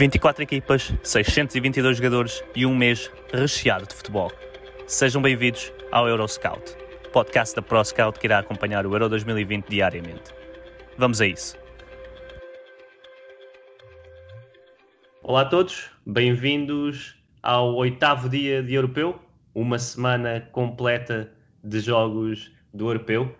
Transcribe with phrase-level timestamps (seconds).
[0.00, 4.32] 24 equipas, 622 jogadores e um mês recheado de futebol.
[4.86, 6.74] Sejam bem-vindos ao Euroscout,
[7.12, 10.32] podcast da ProScout que irá acompanhar o Euro 2020 diariamente.
[10.96, 11.54] Vamos a isso.
[15.22, 19.20] Olá a todos, bem-vindos ao oitavo dia de Europeu,
[19.54, 21.30] uma semana completa
[21.62, 23.36] de jogos do Europeu.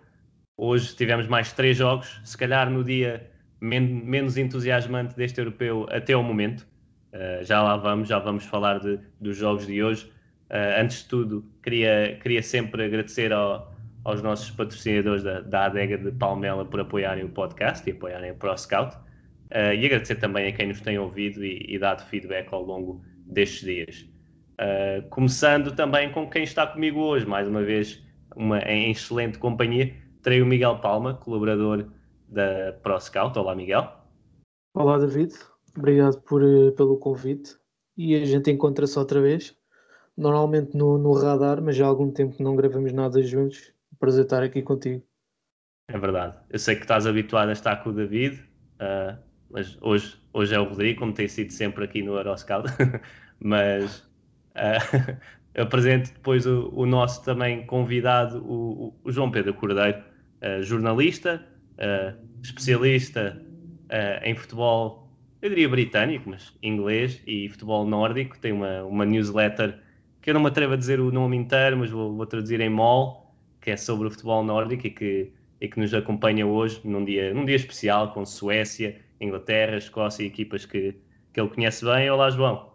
[0.55, 3.30] Hoje tivemos mais três jogos, se calhar no dia
[3.61, 6.67] men menos entusiasmante deste Europeu até o momento.
[7.13, 10.05] Uh, já lá vamos, já vamos falar de, dos jogos de hoje.
[10.49, 15.97] Uh, antes de tudo, queria, queria sempre agradecer ao, aos nossos patrocinadores da, da Adega
[15.97, 18.95] de Palmela por apoiarem o podcast e apoiarem o ProScout.
[19.51, 23.03] Uh, e agradecer também a quem nos tem ouvido e, e dado feedback ao longo
[23.25, 24.05] destes dias.
[24.59, 28.01] Uh, começando também com quem está comigo hoje, mais uma vez,
[28.35, 31.85] uma, em excelente companhia, terei o Miguel Palma, colaborador
[32.31, 33.37] da ProScout.
[33.37, 33.91] Olá, Miguel.
[34.73, 35.33] Olá, David.
[35.77, 37.57] Obrigado por, eh, pelo convite.
[37.97, 39.55] E a gente encontra-se outra vez,
[40.17, 43.73] normalmente no, no radar, mas já há algum tempo que não gravamos nada juntos.
[43.99, 45.03] Prazer estar aqui contigo.
[45.89, 46.35] É verdade.
[46.49, 48.41] Eu sei que estás habituado a estar com o David,
[48.79, 49.17] uh,
[49.49, 52.69] mas hoje, hoje é o Rodrigo, como tem sido sempre aqui no Euroscout.
[53.39, 53.99] mas
[54.55, 60.01] uh, apresento depois o, o, nosso também convidado, o, o João Pedro Cordeiro,
[60.41, 63.41] uh, jornalista, uh, especialista
[63.85, 65.09] uh, em futebol,
[65.41, 68.37] eu diria britânico, mas inglês e futebol nórdico.
[68.39, 69.79] Tem uma, uma newsletter
[70.21, 72.69] que eu não me atrevo a dizer o nome inteiro, mas vou, vou traduzir em
[72.69, 77.03] MOL, que é sobre o futebol nórdico e que, e que nos acompanha hoje num
[77.03, 80.95] dia, num dia especial com Suécia, Inglaterra, Escócia e equipas que,
[81.33, 82.09] que ele conhece bem.
[82.09, 82.71] Olá, João.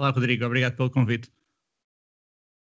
[0.00, 0.44] Olá, Rodrigo.
[0.44, 1.30] Obrigado pelo convite.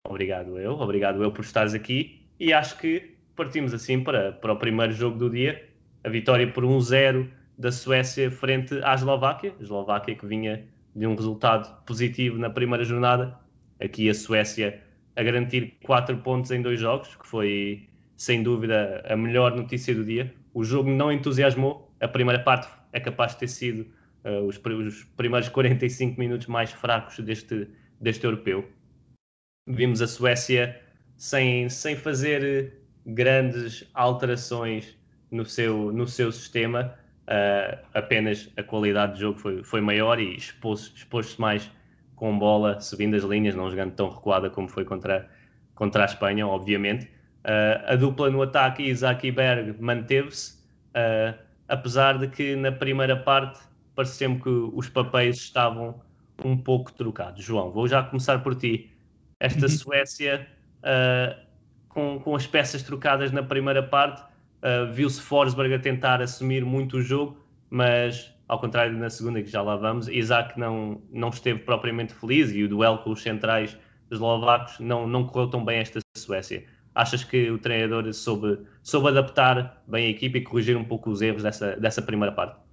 [0.07, 4.57] Obrigado eu, obrigado eu por estares aqui e acho que partimos assim para, para o
[4.57, 5.66] primeiro jogo do dia,
[6.07, 9.53] a vitória por 1-0 da Suécia frente à Eslováquia.
[9.59, 10.63] A Eslováquia que vinha
[10.95, 13.37] de um resultado positivo na primeira jornada.
[13.79, 14.81] Aqui a Suécia
[15.17, 20.05] a garantir 4 pontos em dois jogos, que foi sem dúvida a melhor notícia do
[20.05, 20.33] dia.
[20.53, 21.93] O jogo não entusiasmou.
[21.99, 23.81] A primeira parte é capaz de ter sido
[24.23, 27.67] uh, os, os, primeiros 45 minutos mais fracos deste,
[27.99, 28.65] deste europeu.
[29.67, 30.79] Vimos a Suécia
[31.17, 34.96] sem, sem fazer grandes alterações
[35.31, 36.93] no seu, no seu sistema,
[37.27, 41.69] uh, apenas a qualidade de jogo foi, foi maior e expôs-se expôs mais
[42.15, 45.29] com bola, subindo as linhas, não jogando tão recuada como foi contra,
[45.75, 47.05] contra a Espanha, obviamente.
[47.45, 50.55] Uh, a dupla no ataque, Isaac e Berg, manteve-se,
[50.89, 53.59] uh, apesar de que na primeira parte
[53.95, 56.01] pareceu-me que os papéis estavam
[56.43, 57.43] um pouco trocados.
[57.43, 58.91] João, vou já começar por ti.
[59.39, 59.69] Esta uhum.
[59.69, 60.47] Suécia,
[60.79, 61.39] uh,
[61.89, 64.23] com, com as peças trocadas na primeira parte,
[64.67, 67.37] Uh, Viu-se Forsberg a tentar assumir muito o jogo,
[67.69, 72.51] mas ao contrário na segunda, que já lá vamos, Isaac não, não esteve propriamente feliz
[72.51, 73.77] e o duelo com os centrais
[74.11, 76.65] eslovacos não, não correu tão bem esta Suécia.
[76.95, 81.21] Achas que o treinador soube, soube adaptar bem a equipe e corrigir um pouco os
[81.21, 82.66] erros dessa, dessa primeira parte?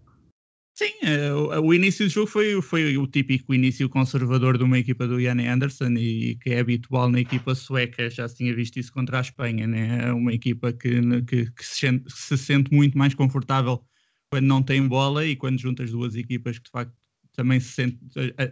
[0.77, 5.07] Sim, eh, o, início do jogo foi, foi o típico início conservador de uma equipa
[5.07, 8.93] do Janne Anderson e que é habitual na equipa sueca, já se tinha visto isso
[8.93, 10.13] contra a Espanha, né?
[10.13, 13.87] uma equipa que, que, que se, sente, se, sente, muito mais confortável
[14.29, 16.93] quando não tem bola e quando junta as duas equipas que de facto
[17.37, 17.99] também se sente,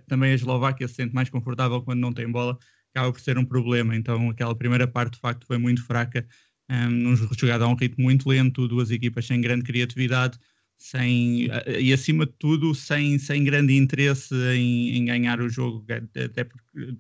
[0.06, 2.56] também a Eslováquia se sente mais confortável quando não tem bola,
[2.94, 3.97] acaba por ser um problema.
[3.97, 6.25] Então aquela primeira parte de facto foi muito fraca,
[6.71, 10.38] um, ehm, jogado a um ritmo muito lento, duas equipas sem grande criatividade
[10.82, 11.48] sem,
[11.78, 16.96] e acima de tudo sem, sem grande interesse em, em ganhar o jogo, até porque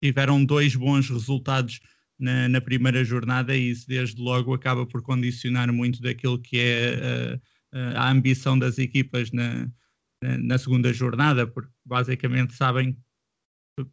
[0.00, 1.80] tiveram dois bons resultados
[2.16, 7.40] na, na, primeira jornada e isso desde logo acaba por condicionar muito daquilo que é
[7.72, 9.68] a, a ambição das equipas na,
[10.22, 12.96] na, na, segunda jornada, porque basicamente sabem,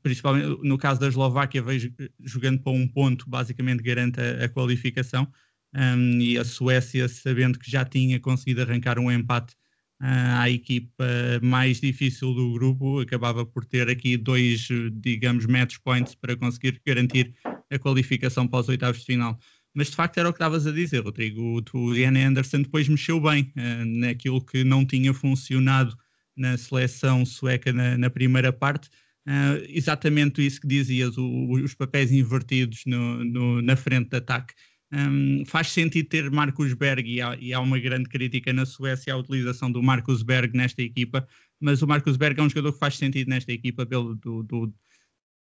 [0.04, 5.28] principalmente no caso da Eslováquia, vejo jogando para um ponto, basicamente garante a qualificação
[5.76, 9.54] um, e a Suécia, sabendo que já tinha conseguido arrancar um empate
[10.02, 11.06] uh, à equipa
[11.42, 17.34] mais difícil do grupo, acabava por ter aqui dois, digamos, match points para conseguir garantir
[17.72, 19.40] a qualificação para os oitavos de final.
[19.74, 21.64] mas de facto era o que estavas a dizer, Rodrigo.
[21.74, 25.98] O Ian Anderson depois mexeu bem uh, naquilo que não tinha funcionado
[26.36, 28.90] na seleção sueca na, na primeira parte.
[29.28, 34.54] Uh, exatamente isso que dizias, o, os papéis invertidos no, no, na frente de ataque.
[34.94, 39.14] Um, faz sentido ter Marcus Berg e há, e há, uma grande crítica na Suécia
[39.14, 41.26] à utilização do Marcus Berg nesta equipa,
[41.62, 44.74] mas o Marcus Berg é um jogador que faz sentido nesta equipa pelo, do, do,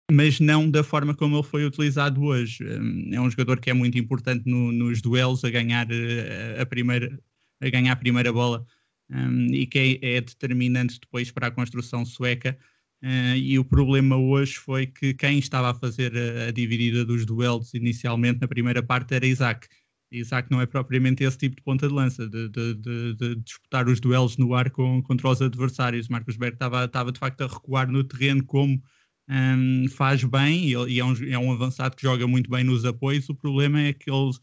[0.09, 2.63] mas não da forma como ele foi utilizado hoje.
[2.63, 6.65] Um, é um jogador que é muito importante no, nos duelos a ganhar uh, a
[6.65, 7.19] primeira
[7.61, 8.65] a ganhar a primeira bola
[9.09, 12.57] um, e que é, é, determinante depois para a construção sueca.
[13.03, 17.25] Uh, e o problema hoje foi que quem estava a fazer a, a, dividida dos
[17.25, 19.67] duelos inicialmente na primeira parte era Isaac.
[20.11, 23.87] Isaac não é propriamente esse tipo de ponta de lança, de, de, de, de disputar
[23.87, 26.07] os duelos no ar com, contra os adversários.
[26.07, 28.81] Marcos Berg estava, de facto a recuar no terreno como
[29.29, 32.85] um, faz bem e, e é, um, é, um, avançado que joga muito bem nos
[32.85, 33.27] apoios.
[33.29, 34.39] O problema é que eles,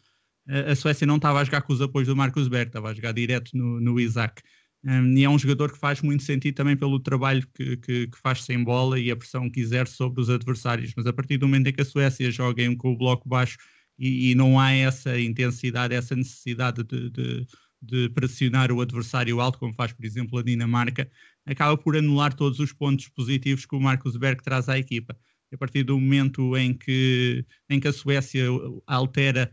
[0.46, 3.12] a Suécia não estava a jogar com os apoios do Marcos Berg, estava a jogar
[3.12, 4.42] direto no, no Isaac.
[4.84, 8.18] Um, e é um jogador que faz muito sentido também pelo trabalho que, que, que,
[8.18, 10.92] faz sem bola e a pressão que exerce sobre os adversários.
[10.96, 13.58] Mas a partir do momento em que a Suécia joga com o bloco baixo
[13.96, 17.46] e, e não há essa intensidade, essa necessidade de, de,
[17.80, 21.08] de, pressionar o adversário alto, como faz, por exemplo, a Dinamarca,
[21.46, 25.16] acaba por anular todos os pontos positivos que o Marcos Berg traz à equipa.
[25.52, 28.46] A partir do momento em que, em que a Suécia
[28.86, 29.52] altera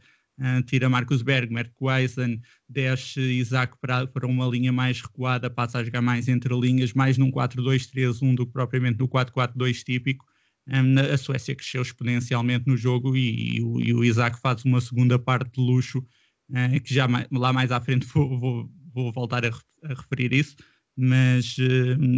[0.66, 5.84] tira Marcus Berg, Merk Weisen, desce Isaac para, para uma linha mais recuada, passa a
[5.84, 10.26] jogar mais entre linhas, mais num 4-2-3-1 do que propriamente no 4-4-2 típico.
[10.68, 14.80] Um, a Suécia cresceu exponencialmente no jogo e, e, o, e, o, Isaac faz uma
[14.80, 19.44] segunda parte de luxo, uh, que já lá mais à frente vou, vou, vou voltar
[19.46, 19.52] a,
[19.88, 20.56] referir isso,
[20.96, 21.56] mas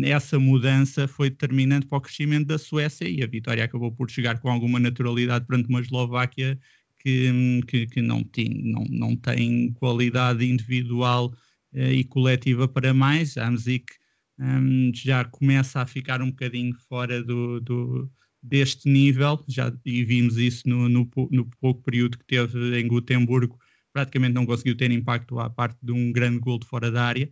[0.03, 4.39] essa mudança foi determinante para o crescimento da Suécia e a vitória acabou por chegar
[4.39, 6.59] com alguma naturalidade perante uma Eslováquia
[7.01, 11.33] que, que, que não, tem, não, não tem qualidade individual
[11.73, 13.37] uh, e coletiva para mais.
[13.37, 13.93] A Amzik
[14.39, 18.11] um, já começa a ficar um bocadinho fora do, do
[18.41, 23.59] deste nível, já, e vimos isso no, no, no, pouco período que teve em Gutemburgo,
[23.93, 27.29] praticamente não conseguiu ter impacto à parte de um grande gol de fora da área.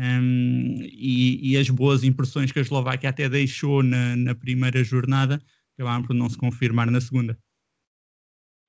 [0.00, 5.42] Um, e, e, as boas impressões que a Eslováquia até deixou na, na primeira jornada
[5.74, 7.36] acabaram por não se confirmar na segunda.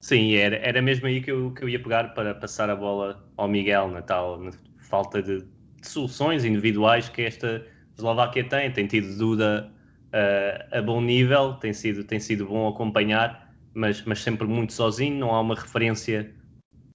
[0.01, 3.29] Sim, era, era mesmo aí que eu, que eu ia pegar para passar a bola
[3.35, 7.65] ao Miguel, na tal na falta de, de soluções individuais que esta
[7.97, 8.71] Eslováquia tem.
[8.71, 9.71] Tem tido Duda
[10.13, 15.19] uh, a bom nível, tem sido, tem sido bom acompanhar, mas, mas sempre muito sozinho.
[15.19, 16.33] Não há uma referência,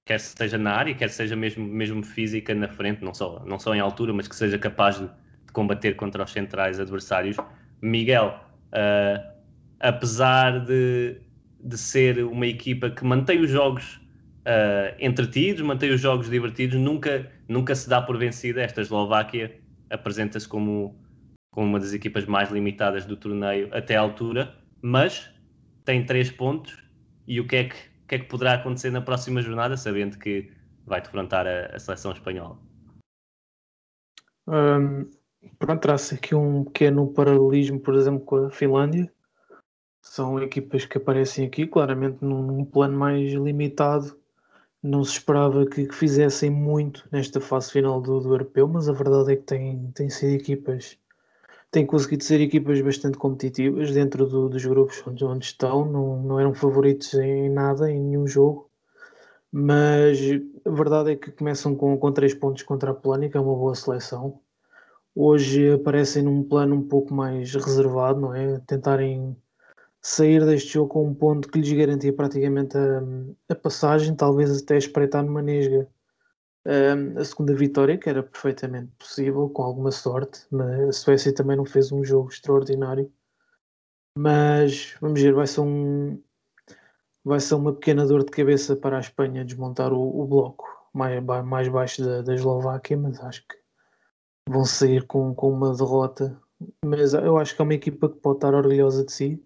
[0.07, 3.75] quer seja na área, quer seja mesmo, mesmo física na frente, não só, não só
[3.75, 7.37] em altura, mas que seja capaz de, de combater contra os centrais adversários.
[7.83, 8.41] Miguel,
[8.73, 9.35] uh,
[9.81, 11.21] apesar de
[11.65, 13.97] de ser uma equipa que mantém os jogos
[14.45, 18.63] uh, entretidos, mantém os jogos divertidos, nunca, nunca se dá por vencida.
[18.63, 19.59] Esta Eslováquia
[19.89, 20.95] apresenta-se como,
[21.51, 25.31] como uma das equipas mais limitadas do torneio até à altura, mas
[25.85, 26.77] tem três pontos.
[27.27, 27.77] E o que é que,
[28.07, 30.53] que, é que poderá acontecer na próxima jornada, sabendo que
[30.85, 32.59] vai defrontar a, a seleção espanhola?
[34.47, 35.09] Um,
[35.59, 39.11] pronto, traço aqui um pequeno paralelismo, por exemplo, com a Finlândia,
[40.05, 44.17] são equipas que aparecem aqui, claramente num, num plano mais limitado.
[44.83, 48.93] Não se esperava que, que, fizessem muito nesta fase final do, do europeu, mas a
[48.93, 50.99] verdade é que têm, têm sido equipas,
[51.71, 55.85] têm conseguido ser equipas bastante competitivas dentro do, dos grupos onde, onde estão.
[55.87, 58.71] Não, não eram favoritos em nada, em nenhum jogo
[59.57, 60.19] mas
[60.65, 63.55] a verdade é que começam com, com três pontos contra a Polónia, que é uma
[63.55, 64.41] boa seleção.
[65.15, 68.59] Hoje aparecem num plano um pouco mais reservado, não é?
[68.67, 69.37] Tentarem
[70.05, 73.01] sair deste jogo com um ponto que lhes garantia praticamente a,
[73.49, 75.89] a passagem, talvez até espreitar numa nesga
[76.67, 80.47] a, a segunda vitória, que era perfeitamente possível, com alguma sorte.
[80.51, 83.11] Mas a Suécia também não fez um jogo extraordinário.
[84.17, 86.23] Mas vamos ver, vai ser um
[87.25, 91.25] vai ser uma pequena dor de cabeça para a Espanha desmontar o, o bloco mais,
[91.47, 93.57] mais baixo da, da Eslováquia, mas acho que
[94.51, 96.39] vão sair com, com uma derrota.
[96.85, 99.43] Mas eu acho que é uma equipa que pode estar orgulhosa de si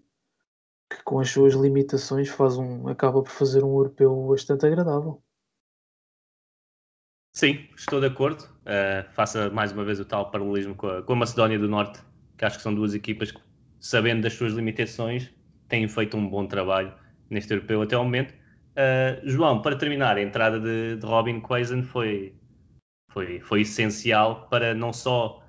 [0.89, 5.21] que com as suas limitações faz um, acaba por fazer um europeu bastante agradável.
[7.35, 8.43] Sim, estou de acordo.
[8.61, 12.01] Uh, faça mais uma vez o tal paralelismo com a, com a, Macedónia do Norte,
[12.37, 13.39] que acho que são duas equipas que,
[13.79, 15.31] sabendo das suas limitações,
[15.67, 16.93] têm feito um bom trabalho
[17.29, 18.33] neste europeu até ao momento.
[18.71, 22.33] Uh, João, para terminar, a entrada de, de Robin Quaison foi,
[23.11, 25.43] foi, foi essencial para não só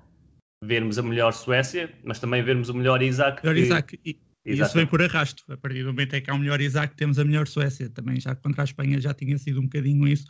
[0.63, 3.43] vermos a melhor Suécia, mas também vermos o melhor Isaac.
[3.43, 3.61] Melhor que...
[3.61, 3.99] Isaac.
[4.05, 5.43] E E isso vem por arrasto.
[5.49, 7.89] A partir do momento em que há um melhor Isaac, temos a melhor Suécia.
[7.89, 10.25] Também já contra a Espanha já tinha sido um bocadinho isso.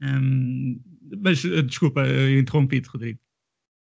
[0.00, 0.80] Um,
[1.22, 3.18] mas eh, desculpa, interrompi-te, Rodrigo.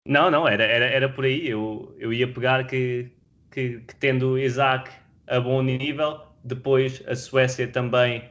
[0.06, 1.48] Não, não, era, era, era por aí.
[1.48, 3.10] Eu, eu ia pegar que,
[3.50, 4.90] que, que tendo Isaac
[5.26, 8.22] a bom nível, depois a Suécia também,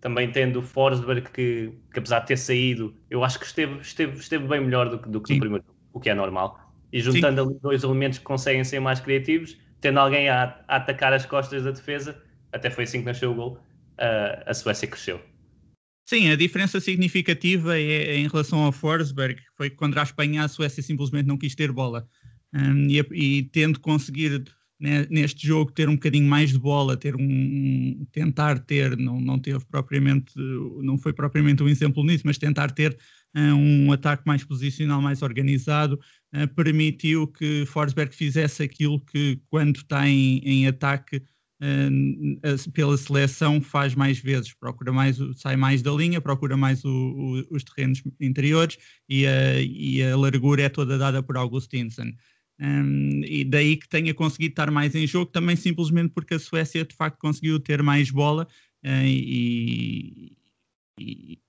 [0.00, 4.18] também tendo o Forsberg, que, que apesar de ter saído, eu acho que esteve, esteve,
[4.18, 6.60] esteve bem melhor do, do que no primeiro, o que é normal.
[6.92, 7.48] E juntando Sim.
[7.48, 11.64] ali dois elementos que conseguem ser mais criativos, tendo alguém a, a, atacar as costas
[11.64, 12.16] da defesa,
[12.52, 13.58] até foi assim que nasceu o gol,
[13.98, 15.20] uh, a Suécia cresceu.
[16.08, 20.44] Sim, a diferença significativa é, é em relação ao Forsberg, foi que contra a Espanha
[20.44, 22.08] a Suécia simplesmente não quis ter bola.
[22.54, 24.44] Um, e, e tendo conseguir
[24.78, 29.38] né, neste jogo ter um bocadinho mais de bola, ter um tentar ter, não, não
[29.38, 30.34] teve propriamente,
[30.82, 32.96] não foi propriamente um exemplo nisso, mas tentar ter
[33.34, 35.98] um ataque mais posicional, mais organizado,
[36.34, 43.60] uh, permitiu que Forsberg fizesse aquilo que quando está em, em ataque uh, pela seleção
[43.60, 48.02] faz mais vezes, procura mais, sai mais da linha, procura mais o, o, os terrenos
[48.20, 48.76] interiores
[49.08, 52.12] e a, e a largura é toda dada por Augustinsson.
[52.60, 56.84] Um, e daí que tenha conseguido estar mais em jogo, também simplesmente porque a Suécia
[56.84, 58.46] de facto conseguiu ter mais bola
[58.84, 60.36] uh, e,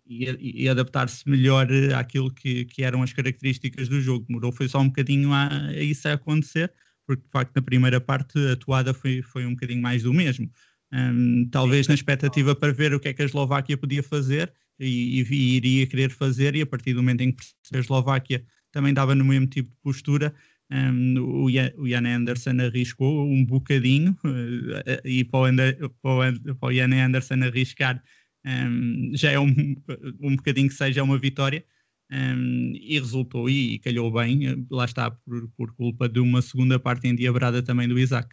[0.06, 4.26] e, e adaptar-se melhor àquilo que, que, eram as características do jogo.
[4.28, 6.72] Demorou foi só um bocadinho a, a, isso a acontecer,
[7.06, 10.50] porque de facto na primeira parte a toada foi, foi um bocadinho mais do mesmo.
[10.92, 15.22] Um, talvez na expectativa para ver o que é que a Eslováquia podia fazer e,
[15.22, 17.44] e, iria querer fazer, e a partir do momento em que
[17.74, 20.34] a Eslováquia também dava no mesmo tipo de postura,
[20.72, 27.06] um, o, Ian, Anderson arriscou um bocadinho uh, e para o, Ander, para o Ian
[27.06, 28.02] Anderson arriscar
[28.46, 29.48] um, já é um,
[30.22, 31.64] um bocadinho que seja uma vitória
[32.12, 36.80] um, e resultou e, e, calhou bem, lá está por, por, culpa de uma segunda
[36.80, 38.30] parte endiabrada também do Isaac.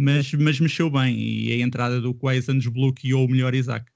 [0.00, 3.90] Mas, mas mexeu bem e a entrada do Quaison desbloqueou o melhor Isaac.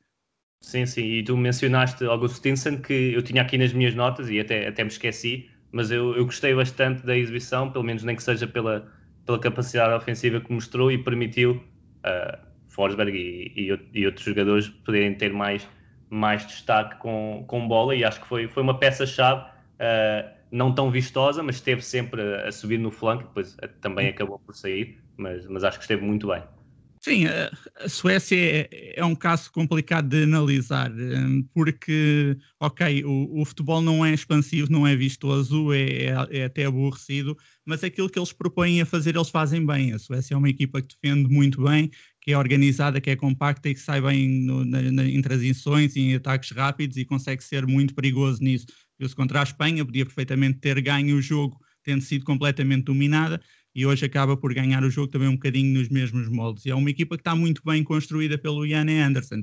[0.63, 4.69] Sim, sim, e tu mencionaste Augustinson que eu tinha aqui nas minhas notas e até,
[4.69, 8.47] até me esqueci, mas eu, eu gostei bastante da exibição, pelo menos nem que seja
[8.47, 8.89] pela,
[9.25, 11.57] pela capacidade ofensiva que mostrou e permitiu
[12.05, 15.69] uh, Forsberg e, e, e, outros jogadores poderem ter mais,
[16.11, 20.91] mais destaque com, com bola e acho que foi, foi uma peça-chave, uh, não tão
[20.91, 25.47] vistosa, mas esteve sempre a, a subir no flanco, depois também acabou por sair, mas,
[25.47, 26.43] mas acho que esteve muito bem.
[27.05, 33.45] Sim, a Suécia é, é, um caso complicado de analisar, hum, porque, ok, o, o
[33.45, 38.17] futebol não é expansivo, não é vistoso, é, é, é, até aborrecido, mas aquilo que
[38.21, 39.93] eles propõem a fazer, eles fazem bem.
[39.93, 41.91] A Suécia é uma equipa que defende muito bem,
[42.21, 45.97] que é organizada, que é compacta e que sai bem no, na, na, em transições
[45.97, 48.67] em ataques rápidos e consegue ser muito perigoso nisso.
[48.97, 53.41] Viu-se contra a Espanha, podia perfeitamente ter ganho o jogo tendo sido completamente dominada
[53.75, 56.67] e hoje acaba por ganhar o jogo também um bocadinho nos mesmos moldes.
[56.67, 59.43] E é uma equipa que está muito bem construída pelo Yanni Anderson.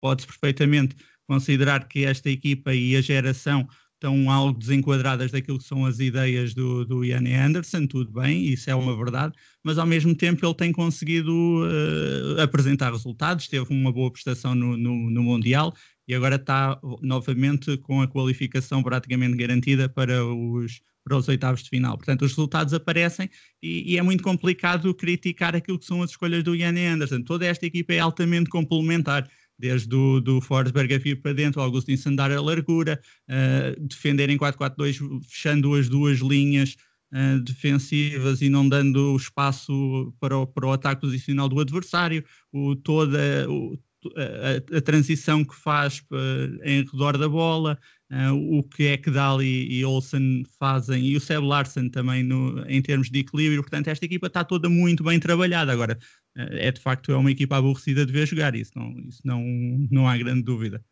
[0.00, 0.96] Pode-se perfeitamente
[1.26, 3.68] considerar que esta equipa e a geração
[4.00, 8.70] estão algo desenquadradas daquilo que são as ideias do, do Yanni Anderson, tudo bem, isso
[8.70, 13.92] é uma verdade, mas ao mesmo tempo ele tem conseguido uh, apresentar resultados, teve uma
[13.92, 15.74] boa prestação no, no, no Mundial
[16.10, 21.68] e agora está novamente com a qualificação praticamente garantida para os, para os oitavos de
[21.68, 21.96] final.
[21.96, 23.30] Portanto, os resultados aparecem
[23.62, 27.22] e, e, é muito complicado criticar aquilo que são as escolhas do Yanni Anderson.
[27.22, 31.64] Toda esta equipa é altamente complementar, desde o do Forsberg a vir para dentro, o
[31.64, 36.74] Augustin dar a largura, uh, defender em 4-4-2, fechando as duas linhas
[37.12, 42.74] uh, defensivas e não dando espaço para o, para o ataque posicional do adversário, o,
[42.74, 43.78] toda, o,
[44.16, 47.78] a, a, transição que faz uh, em redor da bola,
[48.10, 52.64] uh, o que é que Dali e Olsen fazem, e o Seb Larsen também no,
[52.68, 53.62] em termos de equilíbrio.
[53.62, 55.72] Portanto, esta equipa está toda muito bem trabalhada.
[55.72, 55.98] Agora,
[56.36, 59.42] uh, é de facto é uma equipa aborrecida de ver jogar, isso não, isso não,
[59.90, 60.84] não há grande dúvida.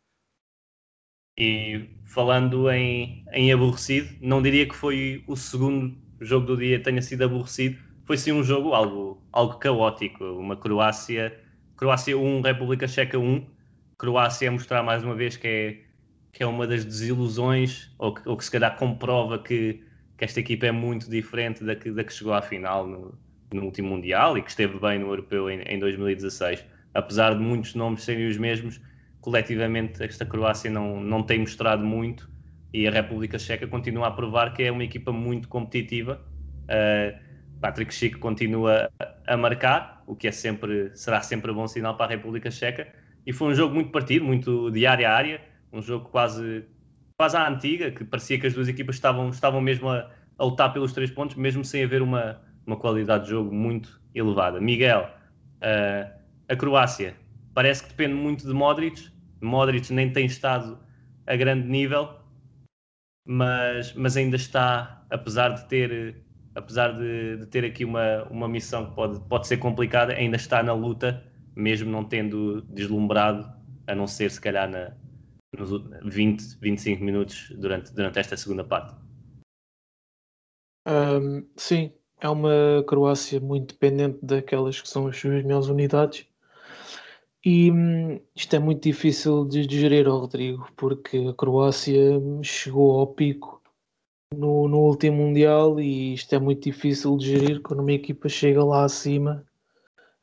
[1.39, 7.01] E falando em, em aborrecido, não diria que foi o segundo jogo do dia tenha
[7.01, 11.48] sido aborrecido, foi sim um jogo algo, algo caótico, uma Croácia
[11.79, 13.47] Croácia 1, República Checa 1.
[13.97, 15.81] Croácia a mostrar mais uma vez que é,
[16.33, 19.81] que é uma das desilusões, ou que, ou que se calhar comprova que,
[20.17, 23.17] que esta equipa é muito diferente da que, da que chegou à final no,
[23.55, 26.65] no último Mundial e que esteve bem no Europeu em, em 2016.
[26.95, 28.81] Apesar de muitos nomes serem os mesmos,
[29.21, 32.29] coletivamente esta Croácia não, não tem mostrado muito
[32.75, 36.21] e a República Checa continua a provar que é uma equipa muito competitiva.
[36.65, 37.17] Uh,
[37.61, 38.91] Patrick Schick continua
[39.27, 42.89] a marcar, o que é sempre, será sempre bom sinal para a República Checa.
[43.27, 45.41] E foi um jogo muito partido, muito de área a área,
[45.73, 46.65] um jogo quase,
[47.19, 50.73] quase à antiga, que parecia que as duas equipas estavam, estavam mesmo a, a lutar
[50.73, 54.61] pelos três pontos, mesmo sem haver uma, uma qualidade de jogo muito elevada.
[54.61, 55.09] Miguel,
[55.59, 56.09] Uh,
[56.49, 57.17] a Croácia
[57.53, 59.11] parece que depende muito de Modric.
[59.41, 60.79] Modric nem tem estado
[61.27, 62.17] a grande nível,
[63.27, 66.23] mas, mas ainda está, apesar de ter,
[66.59, 70.63] apesar de, de, ter aqui uma, uma missão que pode, pode ser complicada, ainda está
[70.63, 71.25] na luta,
[71.55, 73.49] mesmo não tendo deslumbrado,
[73.87, 74.93] a não ser se calhar na,
[75.57, 75.71] nos
[76.05, 78.95] 20, 25 minutos durante, durante esta segunda parte.
[80.87, 86.27] Um, sim, é uma Croácia muito dependente daquelas que são as suas melhores unidades.
[87.45, 93.07] E hum, isto é muito difícil de gerir ao Rodrigo, porque a Croácia chegou ao
[93.07, 93.58] pico
[94.35, 98.65] no, no último Mundial e isto é muito difícil de gerir quando uma equipa chega
[98.65, 99.45] lá acima.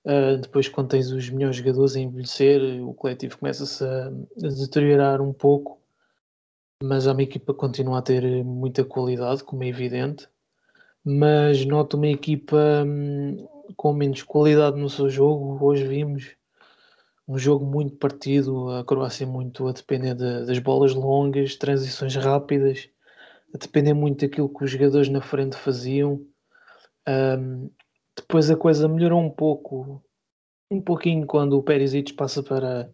[0.03, 5.19] Uh, depois, quando tens os melhores jogadores a envelhecer, o coletivo começa-se a, a deteriorar
[5.21, 5.79] um pouco,
[6.83, 10.27] mas é uma equipa que continua a ter muita qualidade, como é evidente
[11.05, 13.47] mas noto uma equipa hum,
[13.77, 15.63] com menos qualidade no seu jogo.
[15.63, 16.35] Hoje vimos
[17.27, 22.89] um jogo muito partido, a Croácia muito a depender de, das bolas longas, transições rápidas,
[23.55, 26.25] a depender muito daquilo que os jogadores na frente faziam.
[27.07, 27.69] Um,
[28.15, 30.03] depois a coisa melhorou um pouco,
[30.71, 32.89] um pouquinho quando o Perisic passa para,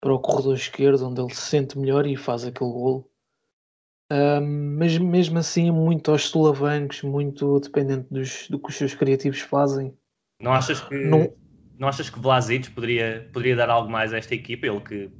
[0.00, 3.12] para o corredor esquerdo, onde ele se sente melhor e faz aquele golo
[4.78, 9.96] mas mesmo assim, muito aos solavancos, muito dependente dos, do que os seus criativos fazem.
[10.40, 11.32] Não achas que, não,
[11.78, 14.66] não achas que Vlasic poderia, poderia dar algo mais a esta equipa?
[14.66, 15.10] Ele que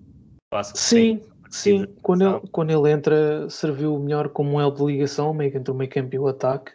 [0.50, 0.75] passa.
[0.76, 1.87] Sim, sim.
[2.02, 5.73] Quando ele, quando ele entra, serviu melhor como um elo de ligação, meio que entre
[5.73, 6.73] o meio campo e o ataque.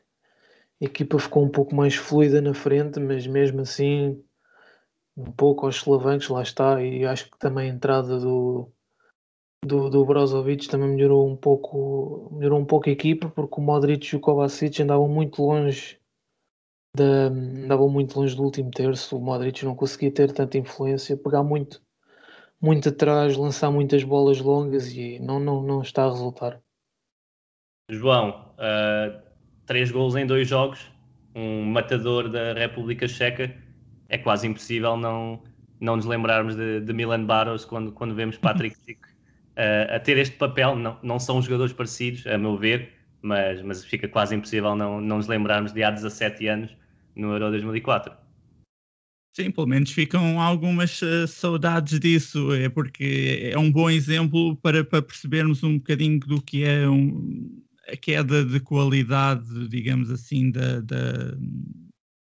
[0.82, 4.24] A equipa ficou um pouco mais fluida na frente, mas mesmo assim,
[5.18, 6.82] um pouco aos solavancos, lá está.
[6.82, 8.72] E acho que também a entrada do
[9.66, 14.14] do, do Brozovic também melhorou um pouco melhorou um pouco a equipa porque o Modric
[14.14, 16.00] e o Kovacic andavam muito longe
[16.96, 21.44] da, andavam muito longe do último terço o Modric não conseguia ter tanta influência pegar
[21.44, 21.82] muito
[22.62, 26.60] muito atrás lançar muitas bolas longas e não, não, não está a resultar
[27.90, 29.22] João uh,
[29.66, 30.92] três gols em dois jogos
[31.36, 33.56] um matador da República Checa
[34.10, 35.42] é quase impossível não
[35.80, 39.08] não nos lembrarmos de, de Milan Barros quando, quando vemos Patrick Zico
[39.58, 40.76] uh, a ter este papel.
[40.76, 45.18] Não, não são jogadores parecidos, a meu ver, mas, mas fica quase impossível não, não
[45.18, 46.76] nos lembrarmos de há 17 anos
[47.16, 48.14] no Euro 2004.
[49.38, 54.84] Sim, pelo menos ficam algumas uh, saudades disso, é porque é um bom exemplo para,
[54.84, 60.80] para percebermos um bocadinho do que é um, a queda de qualidade, digamos assim, da,
[60.80, 61.38] da,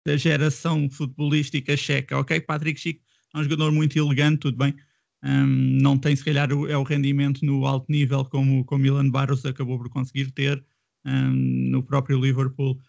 [0.04, 2.18] da geração futebolística checa.
[2.18, 4.74] Ok, Patrick Chico é um jogador muito elegante, tudo bem,
[5.22, 5.46] um,
[5.80, 9.46] não tem se calhar o, é o rendimento no alto nível como o Milan Barros
[9.46, 10.60] acabou por conseguir ter
[11.04, 12.80] um, no próprio Liverpool.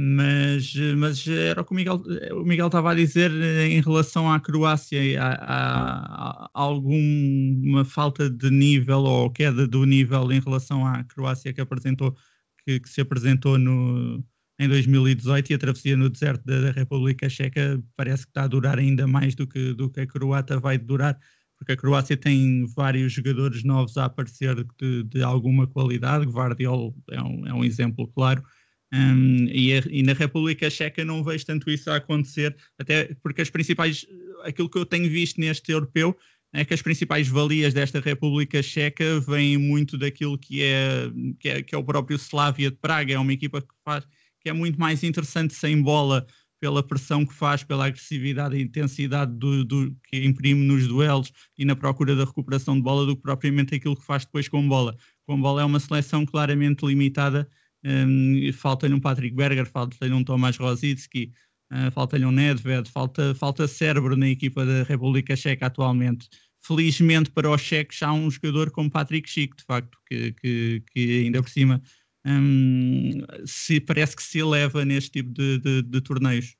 [0.00, 2.00] Mas, mas era o que o Miguel,
[2.32, 9.28] o Miguel estava a dizer em relação à Croácia, há, alguma falta de nível ou
[9.28, 12.16] queda do nível em relação à Croácia que apresentou,
[12.64, 14.24] que, que se apresentou no,
[14.60, 18.48] em 2018 e a travessia no deserto da, da República Checa parece que está a
[18.48, 21.18] durar ainda mais do que, do que a Croata vai durar
[21.58, 27.20] porque a Croácia tem vários jogadores novos a aparecer de, de alguma qualidade, Guardiol é
[27.20, 28.44] um, é um exemplo claro,
[28.92, 33.42] um, e, a, e, na República Checa não vejo tanto isso a acontecer, até porque
[33.42, 34.06] as principais,
[34.44, 36.16] aquilo que eu tenho visto neste europeu
[36.54, 41.62] é que as principais valias desta República Checa vêm muito daquilo que é, que é,
[41.62, 44.06] que é o próprio Slavia de Praga, é uma equipa que faz
[44.40, 46.26] que é muito mais interessante sem bola
[46.60, 51.64] pela pressão que faz, pela agressividade e intensidade do, do, que imprime nos duelos e
[51.64, 54.96] na procura da recuperação de bola do que propriamente aquilo que faz depois com bola.
[55.26, 57.48] Com bola é uma seleção claramente limitada.
[57.84, 61.32] Um, falta-lhe um Patrick Berger, falta-lhe um Tomás Rosicki,
[61.72, 66.28] uh, falta-lhe um Nedved, falta, falta cérebro na equipa da República Checa atualmente.
[66.60, 71.24] Felizmente para os cheques há um jogador como Patrick Chico, de facto, que, que, que
[71.24, 71.80] ainda por cima
[72.26, 73.12] um,
[73.46, 76.56] se parece que se eleva neste tipo de, de, de, torneios.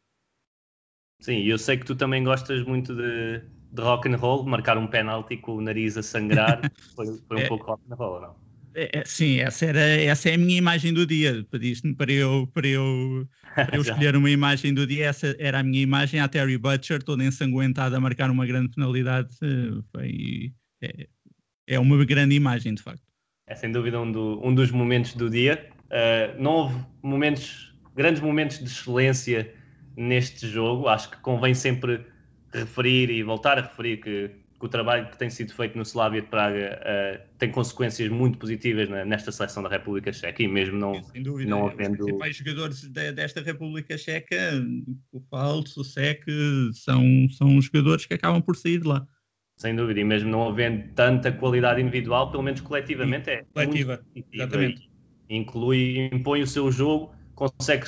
[1.20, 4.87] Sim, eu sei que tu também gostas muito de, de rock and roll, marcar um
[4.87, 6.61] penalti com o nariz a sangrar,
[6.94, 8.47] foi, foi um é, pouco rock and roll, não?
[8.79, 11.45] É, é, sim, essa, era, essa é a minha imagem do dia.
[11.51, 15.07] Pediste-me para eu, para eu, para eu escolher uma imagem do dia.
[15.07, 16.21] Essa era a minha imagem.
[16.21, 19.35] A Terry Butcher, toda ensanguentada, a marcar uma grande penalidade.
[19.43, 21.09] Eh, foi, é,
[21.67, 23.09] é uma grande imagem, de facto
[23.49, 25.69] é sem dúvida um, do, um dos momentos do dia.
[25.87, 29.53] Uh, não houve momentos, grandes momentos de excelência
[29.97, 30.87] neste jogo.
[30.87, 32.05] Acho que convém sempre
[32.53, 36.21] referir e voltar a referir que que o trabalho que tem sido feito no Slavia
[36.21, 40.77] de Praga uh, tem consequências muito positivas na, nesta seleção da República Checa e mesmo
[40.77, 41.97] não, Sem dúvida, não os havendo...
[41.97, 44.37] principais jogadores de, desta República Checa,
[45.12, 46.25] o Falso, o Sec,
[46.73, 49.07] são, são jogadores que acabam por sair de lá.
[49.57, 54.01] Sem dúvida, e mesmo não havendo tanta qualidade individual, pelo menos coletivamente é coletiva,
[54.33, 54.88] exatamente.
[55.29, 57.85] Inclui, impõe o seu jogo, consegue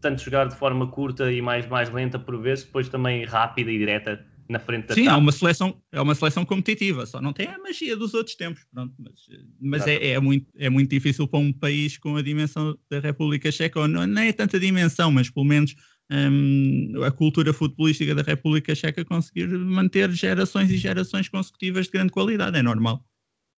[0.00, 3.78] tanto jogar de forma curta e mais, mais lenta por vezes, depois também rápida e
[3.78, 7.46] direta na frente da Sim, é uma, seleção, é uma seleção competitiva, só não tem
[7.46, 8.64] a magia dos outros tempos.
[8.72, 9.12] Pronto, mas
[9.60, 13.50] mas é, é, muito, é muito difícil para um país com a dimensão da República
[13.50, 15.74] Checa, ou não, não é tanta dimensão, mas pelo menos
[16.10, 22.12] um, a cultura futebolística da República Checa conseguir manter gerações e gerações consecutivas de grande
[22.12, 23.04] qualidade, é normal.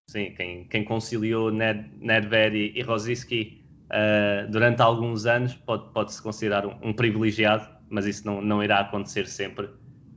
[0.09, 6.23] Sim, quem, quem conciliou Ned, Nedved e, e Rosiski uh, durante alguns anos pode, pode-se
[6.23, 9.69] considerar um, um privilegiado, mas isso não, não irá acontecer sempre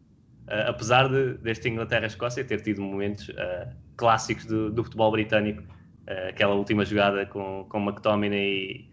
[0.48, 6.30] Uh, apesar de, deste Inglaterra-Escócia ter tido momentos uh, clássicos do, do, futebol britânico, uh,
[6.30, 8.90] aquela última jogada com, com McTominay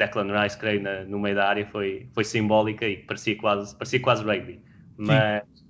[0.00, 4.00] Declan Rice, creio, na, no meio da área foi, foi simbólica e parecia quase, parecia
[4.00, 4.60] quase rugby.
[4.96, 5.64] Mas sim,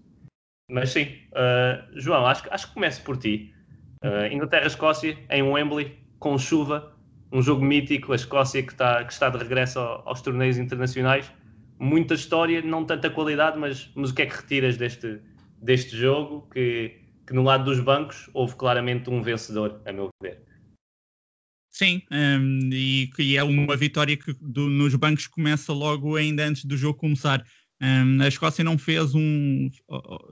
[0.71, 3.53] mas sim uh, João, acho, acho que começo por ti.
[4.05, 6.97] Uh, Inglaterra-Escócia em Wembley, com chuva,
[7.33, 11.31] um jogo mítico, a Escócia que está, que está de regresso aos torneios internacionais.
[11.79, 15.21] Muita história, não tanta qualidade, mas, mas o que é que retiras deste,
[15.61, 16.49] deste jogo?
[16.53, 20.50] Que, que no lado dos bancos houve claramente um vencedor, a meu ver.
[21.81, 26.67] Sim, um, e, e, é uma vitória que do, nos bancos começa logo ainda antes
[26.67, 27.43] do jogo começar.
[27.81, 29.71] Um, a Escócia não fez um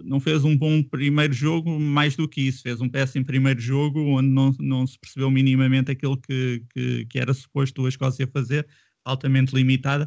[0.04, 3.98] não fez um bom primeiro jogo, mais do que isso, fez um péssimo primeiro jogo
[3.98, 8.68] onde não, não se percebeu minimamente aquilo que, que, que era suposto a Escócia fazer,
[9.02, 10.06] altamente limitada,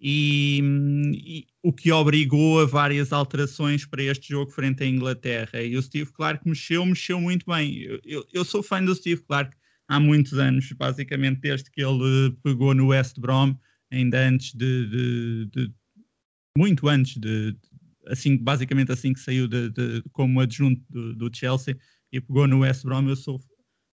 [0.00, 0.62] e,
[1.16, 5.60] e, o que obrigou a várias alterações para este jogo frente à Inglaterra.
[5.60, 7.76] E o Steve Clark mexeu, mexeu muito bem.
[7.80, 9.56] Eu, eu, eu sou fã do Steve Clark
[9.88, 13.54] há muitos anos, basicamente desde que ele pegou no West Brom,
[13.90, 15.74] ainda antes de, de, de
[16.56, 17.56] muito antes de,
[18.08, 21.76] assim, basicamente assim que saiu de, de como adjunto do, do, Chelsea
[22.12, 23.08] e pegou no West Brom.
[23.08, 23.40] Eu sou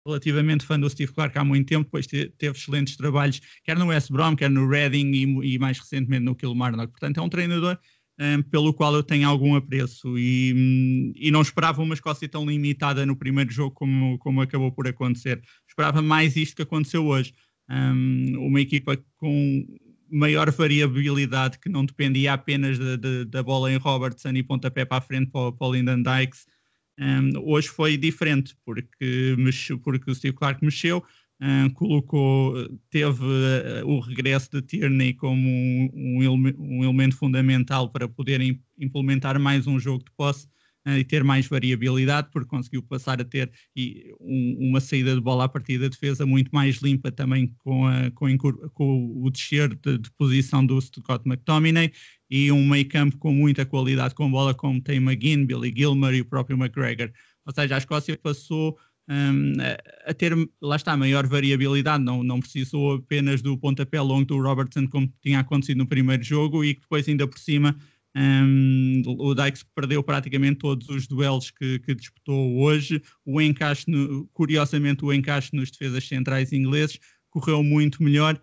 [0.06, 4.10] relativamente fã do Steve Clark há muito tempo, depois teve excelentes trabalhos, quer no West
[4.10, 6.90] Brom, quer no Reading e, e mais recentemente no Kilmarnock.
[6.90, 7.78] Portanto, é um treinador
[8.18, 13.06] um, pelo qual eu tenho algum apreço e, e, não esperava uma Escócia tão limitada
[13.06, 15.42] no primeiro jogo como, como acabou por acontecer.
[15.72, 17.32] Esperava mais isto que aconteceu hoje.
[17.70, 19.66] Um, uma equipa com
[20.10, 22.78] maior variabilidade que não dependia apenas
[23.26, 26.46] da, bola em Robertson e pontapé para a frente para, para o Lyndon Dykes.
[27.42, 31.02] hoje foi diferente porque, mexeu, porque o Steve Clark mexeu,
[31.40, 32.54] Uh, colocou,
[32.88, 38.40] teve uh, o regresso de Tierney como um, um, um, elemento fundamental para poder
[38.78, 40.46] implementar mais um jogo de posse
[40.84, 43.52] e ter mais variabilidade, porque conseguiu passar a ter
[44.20, 48.36] uma saída de bola a partir da defesa muito mais limpa também com, a, com,
[48.38, 51.92] com o descer de, de, posição do Scott McTominay
[52.28, 56.20] e um meio campo com muita qualidade com bola como tem McGinn, Billy Gilmer e
[56.20, 57.12] o próprio McGregor.
[57.46, 58.76] Ou seja, a Escócia passou
[59.08, 59.52] um,
[60.06, 64.86] a ter, lá está, maior variabilidade, não, não precisou apenas do pontapé longo do Robertson
[64.88, 67.76] como tinha acontecido no primeiro jogo e que depois ainda por cima
[68.14, 74.26] um, o Dykes perdeu praticamente todos os duelos que, que disputou hoje, o encaixe, no,
[74.34, 76.98] curiosamente o encaixe nos defesas centrais ingleses.
[77.30, 78.40] Correu muito melhor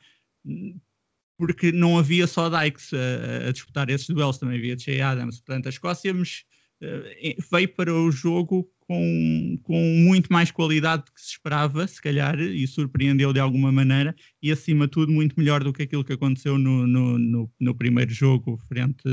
[1.37, 5.67] porque não havia só Dykes a, a disputar esses duelos, também havia Jay Adams, portanto
[5.67, 6.43] a Escócia mas,
[6.81, 12.01] uh, veio para o jogo com, com muito mais qualidade do que se esperava, se
[12.01, 16.03] calhar, e surpreendeu de alguma maneira, e acima de tudo muito melhor do que aquilo
[16.03, 19.03] que aconteceu no, no, no, no primeiro jogo frente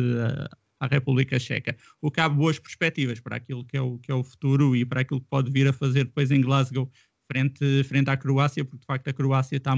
[0.81, 1.77] à República Checa.
[2.01, 4.83] O que há boas perspectivas para aquilo que é, o, que é o futuro e
[4.87, 6.91] para aquilo que pode vir a fazer depois em Glasgow
[7.31, 9.75] frente, frente à Croácia, porque de facto a Croácia está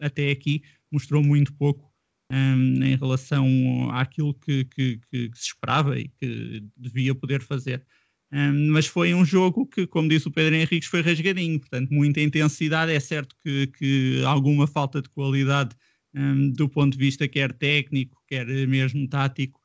[0.00, 1.92] até aqui mostrou muito pouco
[2.30, 7.84] um, em relação àquilo que, que, que, que, se esperava e que devia poder fazer.
[8.32, 12.20] Um, mas foi um jogo que, como disse o Pedro Henriques, foi rasgadinho, portanto, muita
[12.20, 12.90] intensidade.
[12.90, 15.76] É certo que, que alguma falta de qualidade
[16.14, 19.60] um, do ponto de vista quer técnico, quer mesmo tático,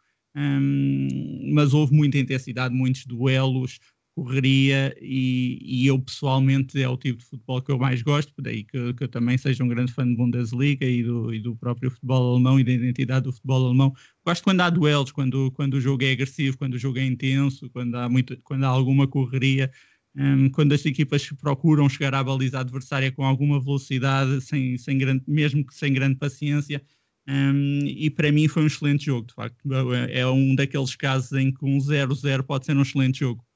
[1.52, 3.80] mas houve muita intensidade, muitos duelos,
[4.18, 8.64] correria e, e, eu pessoalmente é o tipo de futebol que eu mais gosto, daí
[8.64, 11.92] que, que eu também seja um grande fã de Bundesliga e do, e do próprio
[11.92, 13.94] futebol alemão e da identidade do futebol alemão.
[14.26, 17.70] Gosto quando há duelos, quando, quando o jogo é agressivo, quando o jogo é intenso,
[17.70, 19.72] quando há, muito, quando há alguma correria,
[20.16, 25.24] um, quando as equipas procuram chegar à baliza adversária com alguma velocidade, sem, sem grande,
[25.28, 26.82] mesmo que sem grande paciência.
[27.28, 29.62] Um, e para mim foi um excelente jogo, de facto.
[30.10, 33.47] É um daqueles casos em que um 0-0 pode ser um excelente jogo.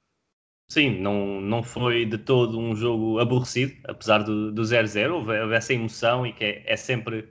[0.71, 5.73] Sim, não, não foi de todo um jogo aborrecido, apesar do 0-0, houve, houve, essa
[5.73, 7.27] emoção e que é, é, sempre.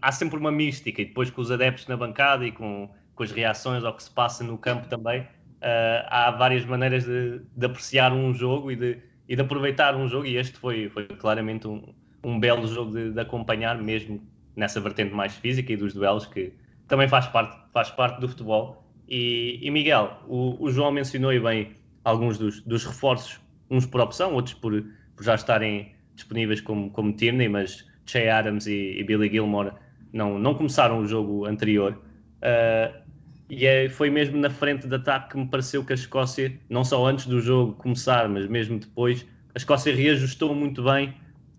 [0.00, 3.32] Há sempre uma mística, e depois com os adeptos na bancada e com, com as
[3.32, 8.12] reações ao que se passa no campo também, uh, há várias maneiras de, de, apreciar
[8.12, 11.82] um jogo e de, e de aproveitar um jogo, e este foi, foi claramente um,
[12.22, 14.22] um belo jogo de, de acompanhar, mesmo
[14.54, 16.52] nessa vertente mais física e dos duelos, que
[16.86, 18.84] também faz parte, faz parte do futebol.
[19.08, 21.74] E, e Miguel, o, o João mencionou e bem
[22.06, 24.80] alguns dos, dos reforços, uns por opção, outros por,
[25.16, 29.72] por já estarem disponíveis como, como Tierney, mas Che Adams e, e, Billy Gilmore
[30.12, 32.00] não, não começaram o jogo anterior.
[32.38, 32.96] Uh,
[33.50, 36.84] e é, foi mesmo na frente de ataque que me pareceu que a Escócia, não
[36.84, 41.12] só antes do jogo começar, mas mesmo depois, a Escócia reajustou muito bem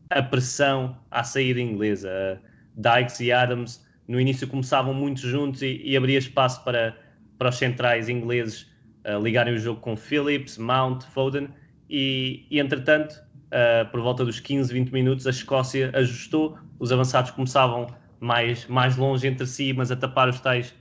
[0.10, 2.10] a pressão à saída inglesa.
[2.10, 2.47] Uh,
[2.81, 6.97] Dykes e Adams no início começavam muito juntos e, e abria espaço para,
[7.38, 8.77] para os centrais ingleses
[9.22, 11.48] ligarem o jogo com Phillips, Mount, Foden
[11.89, 13.13] e, e entretanto,
[13.48, 17.88] uh, por volta dos 15, 20 minutos, a Escócia ajustou, os avançados começavam
[18.20, 20.74] mais, mais longe entre si, mas a tapar os tais,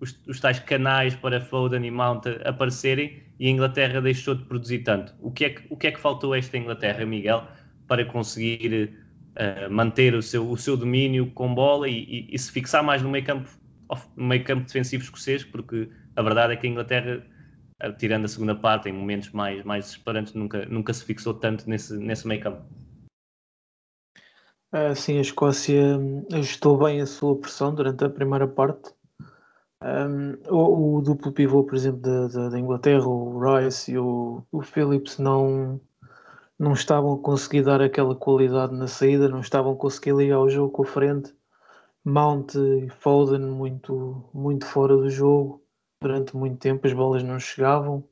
[0.00, 4.80] os, os tais canais para Foden e Mount aparecerem e a Inglaterra deixou de produzir
[4.80, 5.14] tanto.
[5.20, 7.46] O que é que, o que, é que faltou a esta Inglaterra, Miguel,
[7.88, 8.90] para conseguir
[9.36, 13.02] uh, manter o seu, o seu domínio com bola e, e, e se fixar mais
[13.02, 13.48] no meio campo,
[14.16, 17.22] no meio campo defensivo escocês, porque a verdade é que a Inglaterra
[17.90, 21.96] tirando a segunda parte, em momentos mais, mais desesperantes, nunca, nunca se fixou tanto nesse,
[21.96, 22.62] nesse meio campo.
[24.72, 25.98] Uh, sim, a Escócia
[26.32, 28.90] ajustou bem a sua pressão durante a primeira parte.
[29.82, 34.62] Um, o, o, duplo pivô, por exemplo, da, da, Inglaterra, o Rice e o, o
[34.62, 35.80] Phillips, não,
[36.58, 40.48] não estavam a conseguir dar aquela qualidade na saída, não estavam a conseguir ligar o
[40.48, 41.34] jogo com a frente.
[42.04, 45.61] Mount e Foden muito, muito fora do jogo
[46.02, 48.04] durante muito tempo as bolas não chegavam.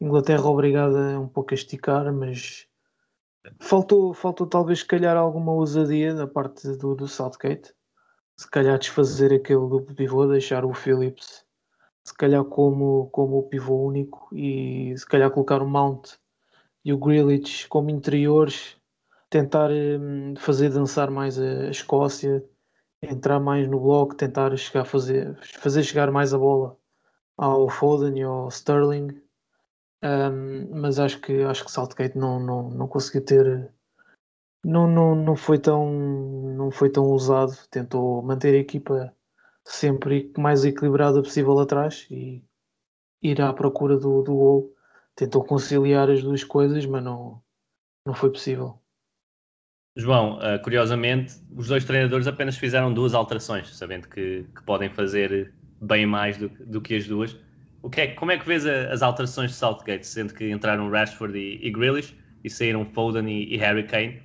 [0.00, 2.66] Inglaterra obrigada um pouco a esticar, mas
[3.60, 7.72] faltou, faltou talvez se calhar alguma ousadia da parte do, do Southgate.
[8.36, 11.44] Se calhar desfazer aquele duplo pivô, deixar o Phillips
[12.04, 16.14] se calhar como, como o pivô único e se calhar colocar o Mount
[16.84, 18.76] e o Grealish como interiores,
[19.28, 22.44] tentar hum, fazer dançar mais a, a Escócia,
[23.02, 26.79] entrar mais no bloco, tentar chegar fazer, fazer chegar mais a bola
[27.40, 29.18] ao Foden e ao Sterling,
[30.04, 33.72] um, mas acho que acho que Southgate não, não, não conseguiu ter
[34.62, 39.14] não, não, não foi tão não foi tão ousado, tentou manter a equipa
[39.64, 42.44] sempre mais equilibrada possível atrás e
[43.22, 44.76] ir à procura do, do gol.
[45.14, 47.42] Tentou conciliar as duas coisas, mas não,
[48.04, 48.78] não foi possível.
[49.96, 55.54] João, uh, curiosamente, os dois treinadores apenas fizeram duas alterações, sabendo que, que podem fazer
[55.80, 57.36] bem mais do, do que as duas.
[57.82, 60.90] O que é, como é que vês a, as alterações de Southgate, sendo que entraram
[60.90, 62.14] Rashford e, e Grealish
[62.44, 64.22] e saíram Foden e, e, Harry Kane?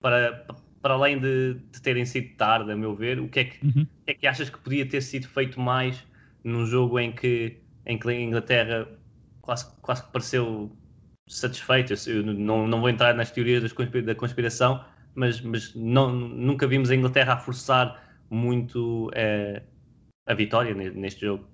[0.00, 0.46] Para,
[0.80, 3.86] para além de, de, terem sido tarde, a meu ver, o que, é que, uhum.
[4.04, 6.04] que é que achas que podia ter sido feito mais
[6.44, 8.86] num jogo em que, em que a Inglaterra
[9.40, 10.70] quase, quase que pareceu
[11.26, 11.94] satisfeita?
[12.06, 13.62] Eu não, não vou entrar nas teorias
[14.04, 19.10] da conspiração, mas, mas não, nunca vimos a Inglaterra a forçar muito.
[19.14, 19.62] Eh,
[20.26, 21.48] a vitória neste jogo.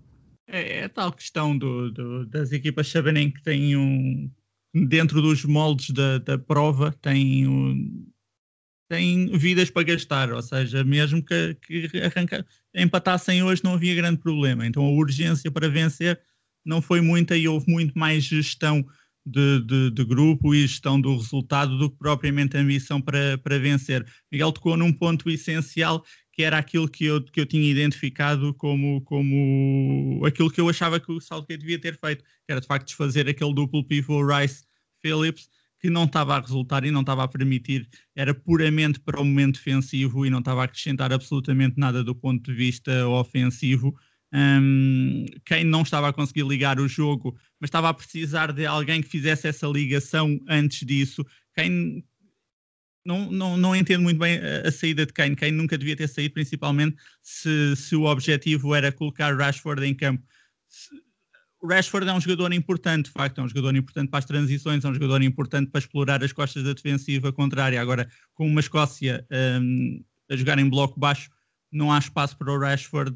[0.47, 4.31] É, é tal questão do, do, das equipas saberem que têm um.
[4.73, 8.07] Dentro dos moldes da, da prova, têm, um,
[8.89, 14.19] têm vidas para gastar, ou seja, mesmo que, que arranca, empatassem hoje não havia grande
[14.19, 14.65] problema.
[14.65, 16.21] Então a urgência para vencer
[16.65, 18.87] não foi muita e houve muito mais gestão
[19.27, 23.59] de, de, de, grupo e gestão do resultado do que propriamente a ambição para, para
[23.59, 24.07] vencer.
[24.31, 26.05] Miguel tocou num ponto essencial
[26.41, 30.99] que era aquilo que eu, que eu tinha identificado como, como aquilo que eu achava
[30.99, 34.65] que o Southgate devia ter feito, que era de facto desfazer aquele duplo pivô Rice
[35.03, 39.25] Phillips, que não estava a resultar e não estava a permitir, era puramente para o
[39.25, 43.95] momento defensivo e não estava a acrescentar absolutamente nada do ponto de vista ofensivo.
[44.33, 49.03] Um, quem não estava a conseguir ligar o jogo, mas estava a precisar de alguém
[49.03, 51.23] que fizesse essa ligação antes disso.
[51.55, 52.03] Quem
[53.05, 55.37] não, não, não entendo muito bem a, a saída de Kane.
[55.37, 60.23] Kane nunca devia ter saído, principalmente se, se o objetivo era colocar Rashford em campo.
[60.69, 60.89] Se,
[61.63, 64.89] Rashford é um jogador importante, de facto, é um jogador importante para as transições, é
[64.89, 67.81] um jogador importante para explorar as costas da defensiva contrária.
[67.81, 69.27] Agora, com uma Escócia
[69.61, 71.31] um, a jogar em bloco baixo,
[71.71, 73.15] não há espaço para o Rashford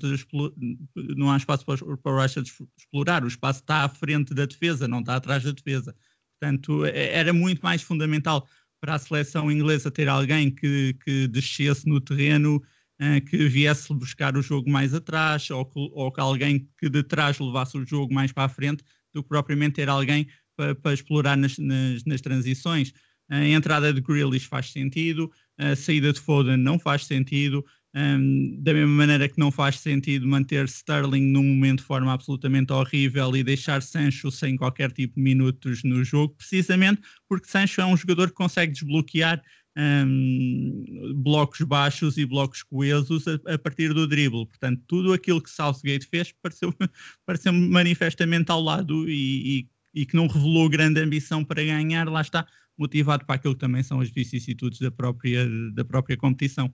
[1.16, 3.24] não há espaço para o Rashford explorar.
[3.24, 5.96] O espaço está à frente da defesa, não está atrás da defesa.
[6.38, 8.46] Portanto, é, era muito mais fundamental
[8.84, 12.62] para a seleção inglesa ter alguém que, que descesse no terreno
[13.00, 17.02] uh, que viesse buscar o jogo mais atrás ou que, ou que alguém que de
[17.02, 20.92] trás levasse o jogo mais para a frente do que propriamente ter alguém para, para
[20.92, 22.92] explorar nas, nas, nas, transições.
[23.30, 28.74] A entrada de Grealish faz sentido, a saída de Foden não faz sentido, um, da
[28.74, 33.44] mesma maneira que não faz sentido manter Sterling num momento de forma absolutamente horrível e
[33.44, 38.28] deixar Sancho sem qualquer tipo de minutos no jogo, precisamente porque Sancho é um jogador
[38.28, 39.40] que consegue desbloquear
[39.76, 44.46] um, blocos baixos e blocos coesos a, a, partir do dribble.
[44.46, 46.74] Portanto, tudo aquilo que Southgate fez pareceu,
[47.26, 49.60] pareceu manifestamente ao lado e,
[49.94, 53.60] e, e, que não revelou grande ambição para ganhar, lá está, motivado para aquilo que
[53.60, 56.72] também são as vicissitudes da própria, da própria competição.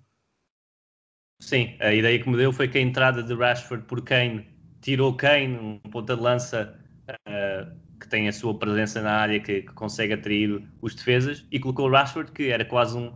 [1.40, 4.46] Sim, a ideia que me deu foi que a entrada de Rashford por Kane
[4.82, 9.62] tirou Kane, um ponta de lança uh, que tem a sua presença na área, que,
[9.62, 13.12] que, consegue atrair os defesas, e colocou Rashford, que era quase um,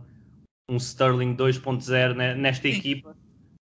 [0.69, 2.77] um Sterling 2.0 nesta Sim.
[2.77, 3.15] equipa,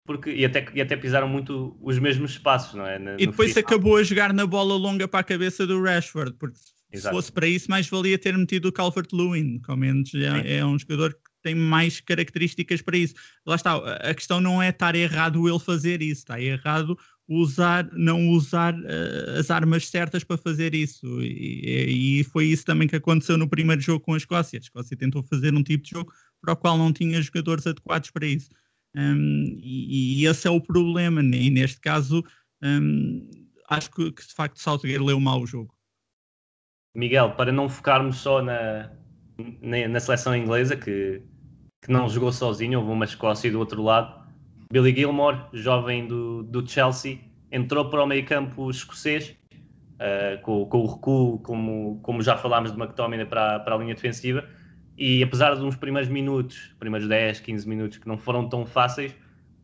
[0.05, 2.97] porque, e, até, e até pisaram muito os mesmos espaços, não é?
[3.19, 3.67] e depois final.
[3.67, 6.57] acabou a jogar na bola longa para a cabeça do Rashford, porque
[6.91, 7.15] Exato.
[7.15, 10.65] se fosse para isso, mais valia ter metido o Calvert-Lewin, que ao menos é, é
[10.65, 13.15] um jogador que tem mais características para isso.
[13.45, 18.29] Lá está, a questão não é estar errado ele fazer isso, está errado usar, não
[18.29, 21.21] usar uh, as armas certas para fazer isso.
[21.21, 24.59] E, e, foi isso também que aconteceu no primeiro jogo com a Escócia.
[24.59, 28.11] A Escócia tentou fazer um tipo de jogo para o qual não tinha jogadores adequados
[28.11, 28.49] para isso.
[28.95, 31.21] Um, e, e, esse é o problema.
[31.23, 31.37] Né?
[31.37, 32.23] E neste caso,
[32.61, 33.29] um,
[33.69, 35.73] acho que, que, de facto Southgate leu mal o jogo.
[36.95, 38.91] Miguel, para não focarmos só na,
[39.61, 41.21] na, na seleção inglesa, que,
[41.87, 44.27] que não jogou sozinho, houve uma Escócia do outro lado
[44.71, 47.19] Billy Gilmore, jovem do, do Chelsea,
[47.51, 49.33] entrou para o meio campo escocês,
[49.95, 53.95] uh, com, com, o recuo, como, como já falámos de McTominay para, para a linha
[53.95, 54.43] defensiva,
[54.97, 59.15] e apesar de uns primeiros minutos, primeiros 10, 15 minutos que não foram tão fáceis,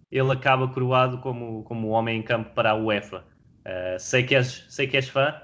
[0.10, 3.26] ele acaba coroado como, como homem em campo para a UEFA.
[3.66, 5.36] Uh, sei, que és, sei que és fã,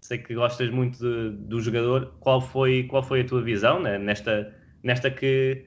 [0.00, 2.14] sei que gostas muito de, do jogador.
[2.20, 3.98] Qual foi, qual foi a tua visão né?
[3.98, 5.64] nesta, nesta que,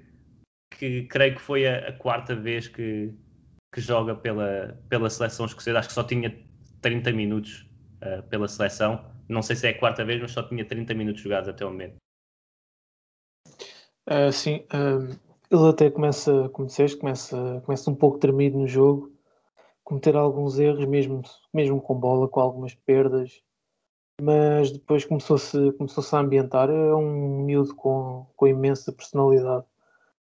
[0.78, 3.14] que creio que foi a, a quarta vez que,
[3.74, 6.36] que joga pela, pela seleção escocesa, acho que só tinha
[6.82, 7.70] 30 minutos
[8.02, 9.06] uh, pela seleção.
[9.28, 11.70] Não sei se é a quarta vez, mas só tinha 30 minutos jogados até o
[11.70, 11.96] momento.
[14.10, 15.18] Uh, sim, uh,
[15.50, 19.12] ele até começa, como disseste, começa, começa um pouco tremido no jogo,
[19.84, 21.22] cometer alguns erros, mesmo,
[21.54, 23.42] mesmo com bola, com algumas perdas,
[24.22, 26.70] mas depois começou-se começou -se a ambientar.
[26.70, 29.66] É um miúdo com, com imensa personalidade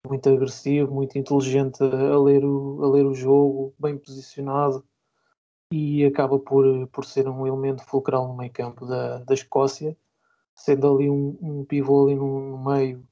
[0.08, 4.84] muito agressivo, muito inteligente a ler o, a ler o jogo, bem posicionado
[5.72, 9.98] e acaba por, por ser um elemento fulcral no meio campo da, da Escócia,
[10.56, 13.06] sendo ali um, um pivô ali no, no, meio,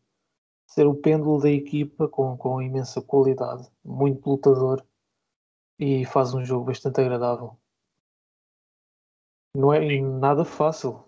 [0.65, 4.85] ser o pêndulo da equipa com, com imensa qualidade, muito lutador
[5.77, 7.57] e faz um jogo bastante agradável.
[9.55, 11.03] Não é nada fácil.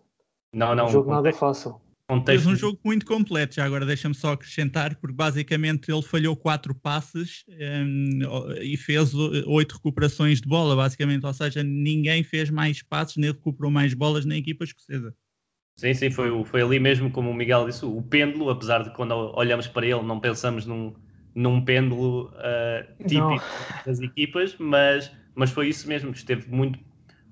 [0.53, 0.85] Não, não.
[0.85, 1.81] Um jogo nada fácil.
[2.09, 2.45] Contexto...
[2.45, 6.73] Fez um jogo muito completo, já agora deixa-me só acrescentar, porque basicamente ele falhou quatro
[6.73, 8.21] passes um,
[8.61, 13.69] e fez oito recuperações de bola, basicamente, ou seja, ninguém fez mais passes nem recuperou
[13.69, 15.13] mais bolas na equipa escocesa.
[15.75, 19.11] Sim, sim, foi, foi ali mesmo, como o Miguel disse, o pêndulo, apesar de quando
[19.35, 20.95] olhamos para ele não pensamos num,
[21.35, 23.83] num pêndulo uh, típico não.
[23.85, 26.79] das equipas, mas, mas foi isso mesmo, esteve muito,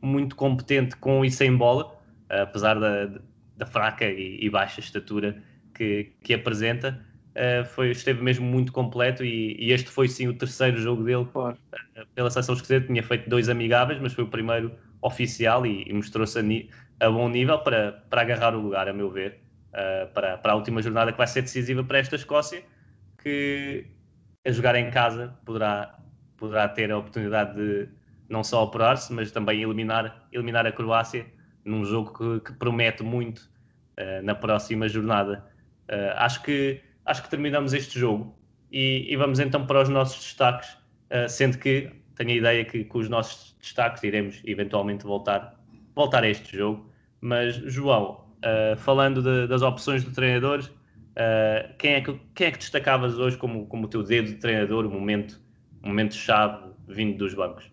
[0.01, 1.85] muito competente com e sem bola,
[2.29, 3.09] uh, apesar da
[3.57, 5.41] da fraca e, e, baixa estatura
[5.73, 6.99] que, que apresenta,
[7.35, 11.25] uh, foi, esteve mesmo muito completo e, e, este foi sim o terceiro jogo dele
[11.31, 11.57] claro.
[11.97, 12.85] uh, pela seleção escocesa.
[12.85, 17.29] Tinha feito dois amigáveis, mas foi o primeiro oficial e, e mostrou-se a, a, bom
[17.29, 19.39] nível para, para agarrar o lugar, a meu ver,
[19.69, 22.63] uh, para, para a última jornada que vai ser decisiva para esta Escócia,
[23.21, 23.85] que
[24.45, 25.97] a jogar em casa poderá,
[26.37, 27.89] poderá ter a oportunidade de
[28.29, 31.25] não só apurar-se, mas também eliminar, eliminar a Croácia
[31.65, 33.39] num jogo que, que promete muito
[33.99, 35.43] uh, na próxima jornada.
[35.89, 38.37] Uh, acho, que, acho que terminamos este jogo
[38.71, 42.85] e, e vamos então para os nossos destaques, uh, sendo que tenho a ideia que
[42.85, 45.59] com os nossos destaques iremos eventualmente voltar,
[45.95, 46.89] voltar a este jogo.
[47.19, 48.23] Mas, João,
[48.77, 50.69] falando de, das opções do treinador,
[51.79, 54.85] quem, é que, quem é que destacavas hoje como, como o teu dedo de treinador,
[54.85, 55.41] o momento,
[55.81, 57.69] momento chave vindo dos bancos?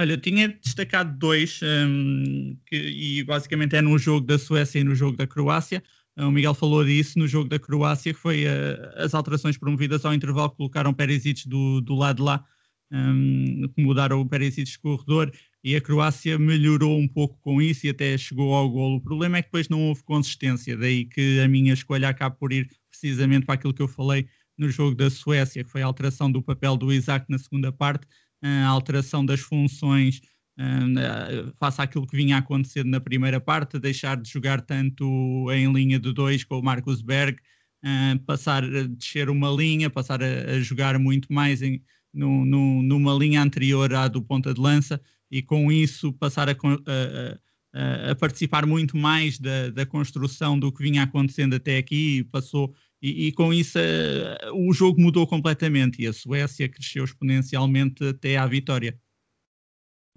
[0.00, 4.84] Olha, eu tinha destacado dois, um, que, e basicamente é no jogo da Suécia e
[4.84, 5.82] no jogo da Croácia.
[6.16, 8.48] O Miguel falou disso no jogo da Croácia, que foi uh,
[8.96, 12.42] as alterações promovidas ao intervalo que colocaram Perisic do, do lado de lá,
[12.90, 15.30] um, que mudaram o Perisic de corredor,
[15.62, 18.96] e a Croácia melhorou um pouco com isso e até chegou ao golo.
[18.96, 22.54] O problema é que depois não houve consistência, daí que a minha escolha acaba por
[22.54, 24.26] ir precisamente para aquilo que eu falei
[24.56, 28.06] no jogo da Suécia, que foi a alteração do papel do Isaac na segunda parte,
[28.42, 30.20] a alteração das funções
[30.58, 35.04] uh, face àquilo que vinha acontecendo na primeira parte, deixar de jogar tanto
[35.52, 37.38] em linha de dois com o Marcus Berg,
[37.84, 41.82] uh, passar a descer uma linha, passar a, a jogar muito mais em,
[42.12, 46.52] no, no, numa linha anterior à do ponta de lança e com isso passar a,
[46.52, 52.24] a, a participar muito mais da, da, construção do que vinha acontecendo até aqui e
[52.24, 58.06] passou e, e, com isso uh, o jogo mudou completamente e a Suécia cresceu exponencialmente
[58.06, 58.98] até à vitória.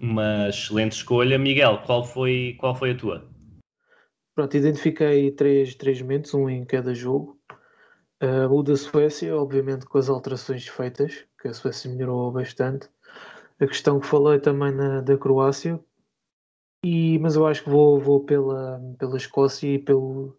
[0.00, 1.38] Uma excelente escolha.
[1.38, 3.30] Miguel, qual foi, qual foi a tua?
[4.34, 7.40] Pronto, identifiquei três, três momentos, um em cada jogo.
[8.22, 12.88] Uh, o da Suécia, obviamente com as alterações feitas, que a Suécia melhorou bastante.
[13.60, 15.80] A questão que falei também na, da Croácia,
[16.84, 20.36] e, mas eu acho que vou, vou pela, pela Escócia e pelo,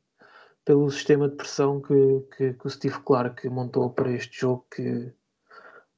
[0.66, 5.14] pelo sistema de pressão que, que, que o Steve Clark montou para este jogo, que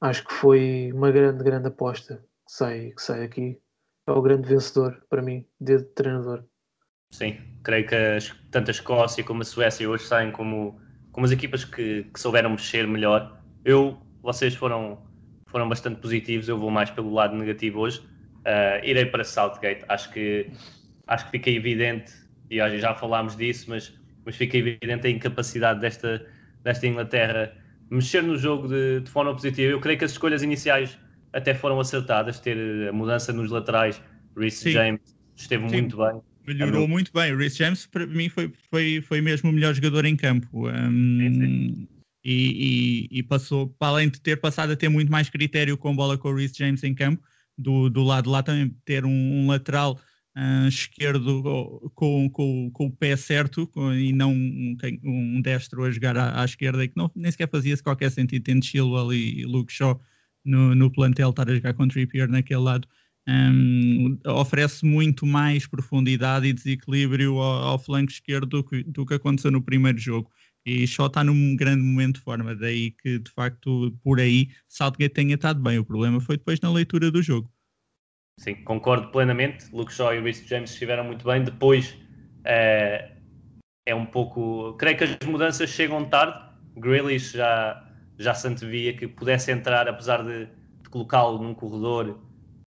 [0.00, 2.16] acho que foi uma grande, grande aposta
[2.46, 3.58] que sai, que sai aqui.
[4.06, 6.44] É o grande vencedor para mim, de treinador.
[7.10, 10.78] Sim, creio que as, tanto a Escócia como a Suécia hoje saem como,
[11.12, 13.42] como as equipas que, que souberam mexer melhor.
[13.64, 15.02] Eu, vocês foram,
[15.46, 18.00] foram bastante positivos, eu vou mais pelo lado negativo hoje.
[18.40, 19.84] Uh, irei para Southgate.
[19.88, 20.50] Acho que,
[21.06, 22.12] acho que fica evidente,
[22.50, 26.26] e já falámos disso, mas mas fica evidente a incapacidade desta,
[26.62, 27.52] desta Inglaterra
[27.90, 29.72] mexer no jogo de, de forma positiva.
[29.72, 30.98] Eu creio que as escolhas iniciais
[31.32, 34.00] até foram acertadas, ter a mudança nos laterais,
[34.36, 35.00] Reece James
[35.36, 35.76] esteve Sim.
[35.82, 36.20] muito bem.
[36.46, 37.32] Melhorou é muito bem.
[37.32, 40.68] O Reece James, para mim, foi, foi, foi mesmo o melhor jogador em campo.
[40.68, 41.88] Um, Sim.
[42.24, 45.94] E, e, e, passou, para além de ter passado a ter muito mais critério com
[45.94, 47.22] bola com o Reece James em campo,
[47.56, 49.98] do, do lado de lá também ter um, um lateral
[50.38, 55.90] uh, esquerdo com, com, com, o pé certo com, e não um, um, destro a
[55.90, 59.44] jogar à, à esquerda e que não, nem sequer fazia qualquer sentido tendo Chilwell e
[59.44, 60.00] Luke Shaw
[60.44, 62.86] no, no plantel estar a jogar com Trippier naquele lado.
[63.28, 69.14] Um, oferece muito mais profundidade e desequilíbrio ao, ao flanco esquerdo do que, do que,
[69.14, 70.30] aconteceu no primeiro jogo.
[70.64, 75.14] E só está num grande momento de forma, daí que de facto por aí Southgate
[75.14, 75.78] tenha estado bem.
[75.78, 77.52] O problema foi depois na leitura do jogo.
[78.38, 79.66] Sim, concordo plenamente.
[79.72, 81.42] Luke Shaw e o Reece James estiveram muito bem.
[81.42, 81.98] Depois
[82.44, 83.10] é,
[83.84, 84.74] é um pouco.
[84.74, 86.48] Creio que as mudanças chegam tarde.
[86.76, 87.84] Grealish já,
[88.16, 90.46] já se antevia que pudesse entrar, apesar de,
[90.82, 92.20] de colocá-lo num corredor,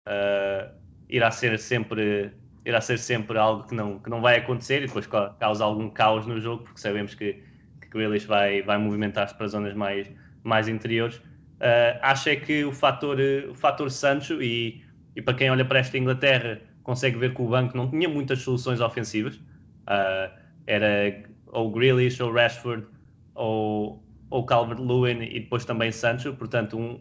[0.08, 0.72] uh,
[1.08, 2.32] irá ser sempre
[2.64, 6.26] irá ser sempre algo que não, que não vai acontecer e depois causa algum caos
[6.26, 7.42] no jogo, porque sabemos que,
[7.80, 10.08] que Grealish vai, vai movimentar-se para zonas mais,
[10.42, 11.16] mais interiores.
[11.16, 14.85] Uh, acho é que o fator, o fator Sancho e
[15.16, 18.40] e para quem olha para esta Inglaterra, consegue ver que o banco não tinha muitas
[18.40, 19.36] soluções ofensivas.
[19.36, 20.30] Uh,
[20.66, 22.86] era ou Grealish, ou Rashford,
[23.34, 26.34] ou, ou Calvert-Lewin e depois também Sancho.
[26.34, 27.00] Portanto, um,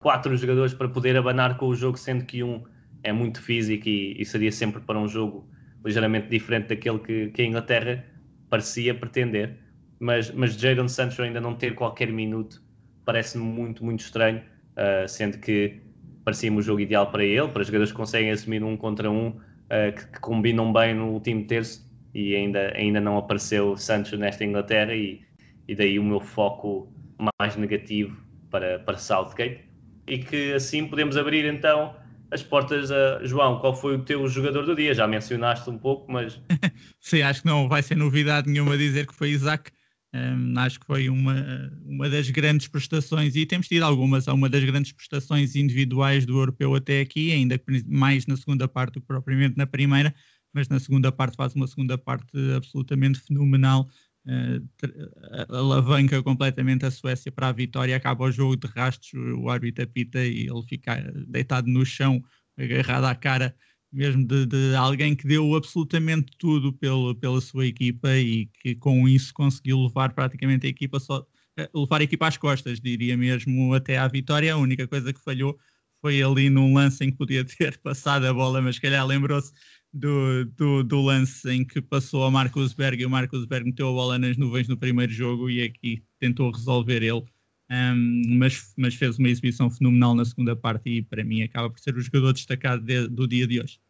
[0.00, 2.64] quatro jogadores para poder abanar com o jogo, sendo que um
[3.02, 5.48] é muito físico e, e seria sempre para um jogo
[5.84, 8.04] ligeiramente diferente daquele que, que a Inglaterra
[8.48, 9.58] parecia pretender.
[9.98, 12.62] Mas, mas Jadon Sancho ainda não ter qualquer minuto
[13.04, 15.80] parece-me muito, muito estranho, uh, sendo que
[16.24, 19.92] parecia-me o jogo ideal para ele, para jogadores que conseguem assumir um contra um, uh,
[19.96, 24.94] que, que, combinam bem no último terço e ainda, ainda não apareceu Sancho nesta Inglaterra
[24.94, 25.20] e,
[25.68, 26.92] e daí o meu foco
[27.40, 28.16] mais negativo
[28.50, 29.60] para, para Southgate
[30.06, 31.94] e que assim podemos abrir então
[32.30, 34.94] as portas a João, qual foi o teu jogador do dia?
[34.94, 36.40] Já mencionaste um pouco, mas
[37.00, 39.70] sim, acho que não vai ser novidade nenhuma dizer que foi Isaac
[40.12, 44.64] um, acho que foi uma, uma das grandes prestações, e temos tido algumas, uma das
[44.64, 49.56] grandes prestações individuais do europeu até aqui, ainda mais na segunda parte do que propriamente
[49.56, 50.14] na primeira,
[50.52, 53.88] mas na segunda parte faz uma segunda parte absolutamente fenomenal,
[54.26, 59.84] uh, alavanca completamente a Suécia para a vitória, acaba o jogo de rastros, o árbitro
[59.84, 60.96] apita e ele fica
[61.28, 62.20] deitado no chão,
[62.58, 63.54] agarrado à cara
[63.92, 69.08] mesmo de, de, alguém que deu absolutamente tudo pelo, pela sua equipa e que com
[69.08, 71.26] isso conseguiu levar praticamente a equipa só
[71.56, 74.54] eh, levar a equipa às costas, diria mesmo até à vitória.
[74.54, 75.58] A única coisa que falhou
[76.00, 79.52] foi ali num lance em que podia ter passado a bola, mas calhar lembrou-se
[79.92, 83.88] do, do, do, lance em que passou a Marcos Berg e o Marcos Berg meteu
[83.88, 87.24] a bola nas nuvens no primeiro jogo e aqui tentou resolver ele.
[87.70, 91.78] Um, mas, mas, fez uma exibição fenomenal na segunda parte e para mim acaba por
[91.78, 93.80] ser o jogador destacado de, do dia de hoje.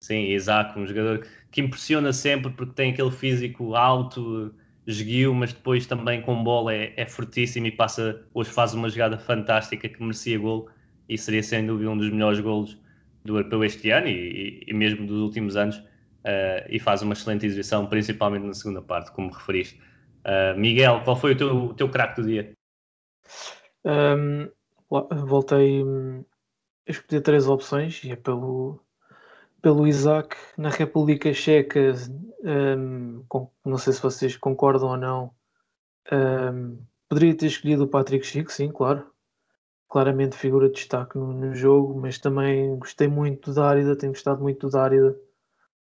[0.00, 4.54] Sim, Isaac, um jogador que, que, impressiona sempre porque tem aquele físico alto,
[4.86, 9.18] esguio, mas depois também com bola é, é fortíssimo e passa, hoje faz uma jogada
[9.18, 10.68] fantástica que merecia gol
[11.08, 12.78] e seria sem dúvida um dos melhores golos
[13.24, 17.14] do europeu este ano e, e, e mesmo dos últimos anos uh, e faz uma
[17.14, 19.80] excelente exibição, principalmente na segunda parte, como referiste.
[20.24, 22.52] Uh, Miguel, qual foi o teu, o teu craque do dia?
[23.84, 24.50] Um,
[25.26, 25.82] voltei
[26.88, 28.80] a escolher três opções e é pelo,
[29.60, 31.92] pelo Isaac na República Checa.
[32.42, 35.30] Um, com, não sei se vocês concordam ou não.
[36.10, 39.06] Um, poderia ter escolhido o Patrick Chico, sim, claro.
[39.88, 44.42] Claramente figura de destaque no, no jogo, mas também gostei muito da Árida, tenho gostado
[44.42, 45.16] muito da Árida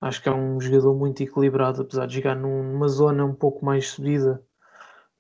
[0.03, 3.89] Acho que é um jogador muito equilibrado, apesar de jogar numa zona um pouco mais
[3.89, 4.43] subida.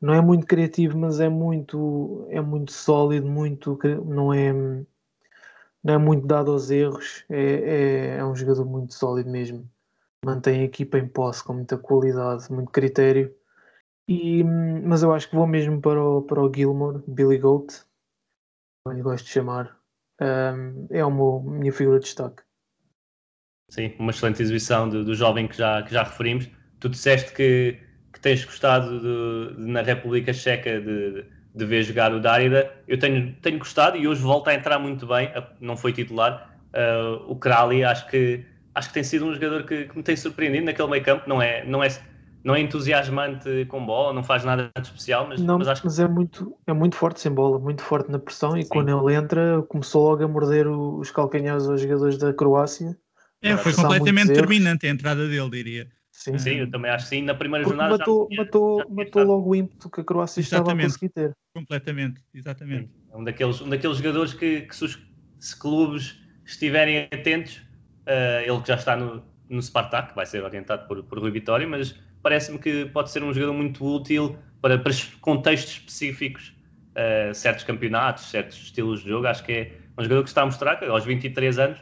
[0.01, 5.99] Não é muito criativo, mas é muito, é muito sólido, muito, não é, não é
[5.99, 7.25] muito dado aos erros.
[7.31, 9.71] É, é, é um jogador muito sólido mesmo.
[10.25, 13.33] Mantém a equipa em posse com muita qualidade, muito critério.
[14.09, 17.85] E, mas eu acho que vou mesmo para o, para o Gilmore, Billy Goat,
[18.85, 19.79] como eu gosto de chamar.
[20.21, 22.43] Um, é a minha figura de destaque.
[23.73, 26.47] Sim, uma excelente exibição do, do jovem que já, que já referimos.
[26.79, 27.79] Tu disseste que,
[28.13, 32.71] que tens gostado de, de, na República Checa de, de ver jogar o Dárida.
[32.87, 36.55] Eu tenho, tenho gostado e hoje volta a entrar muito bem, não foi titular.
[36.75, 38.45] Uh, o Krali, acho que,
[38.75, 41.27] acho que tem sido um jogador que, que me tem surpreendido naquele meio campo.
[41.27, 41.89] Não é, não, é,
[42.45, 45.99] não é entusiasmante com bola, não faz nada de especial, mas, não, mas acho mas
[45.99, 48.55] é muito, é muito forte sem bola, muito forte na pressão.
[48.55, 48.69] E Sim.
[48.69, 52.95] quando ele entra, começou logo a morder os calcanhares aos jogadores da Croácia
[53.43, 55.89] é, foi completamente determinante a entrada dele, diria.
[56.11, 57.23] Sim, sim, eu também acho que sim.
[57.23, 60.41] Na primeira Porque jornada matou, já, matou, já matou logo o ímpeto que a Croácia
[60.41, 61.37] exatamente, estava a conseguir ter.
[61.55, 62.91] Completamente, exatamente.
[63.11, 67.57] É um daqueles, um daqueles jogadores que, que se os se clubes estiverem atentos,
[68.07, 71.67] uh, ele que já está no, no Spartak, vai ser orientado por, por Rui Vitória,
[71.67, 76.55] mas parece-me que pode ser um jogador muito útil para, para contextos específicos,
[76.91, 79.27] uh, certos campeonatos, certos estilos de jogo.
[79.27, 81.81] Acho que é um jogador que está a mostrar que aos 23 anos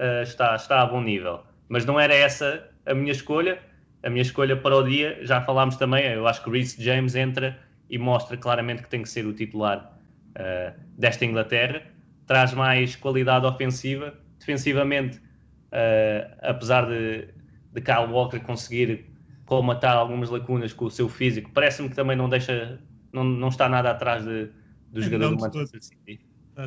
[0.00, 1.44] uh, está, está a bom nível.
[1.68, 3.60] Mas não era essa a minha escolha.
[4.02, 7.58] A minha escolha para o dia, já falámos também, eu acho que Reece James entra
[7.90, 9.94] e mostra claramente que tem que ser o titular
[10.30, 11.82] uh, desta Inglaterra.
[12.26, 14.14] Traz mais qualidade ofensiva.
[14.38, 17.28] Defensivamente, uh, apesar de,
[17.74, 19.04] de Kyle Walker conseguir
[19.44, 22.80] colmatar algumas lacunas com o seu físico, parece-me que também não deixa,
[23.12, 24.48] não, não está nada atrás de,
[24.92, 26.20] do jogador do Manchester City.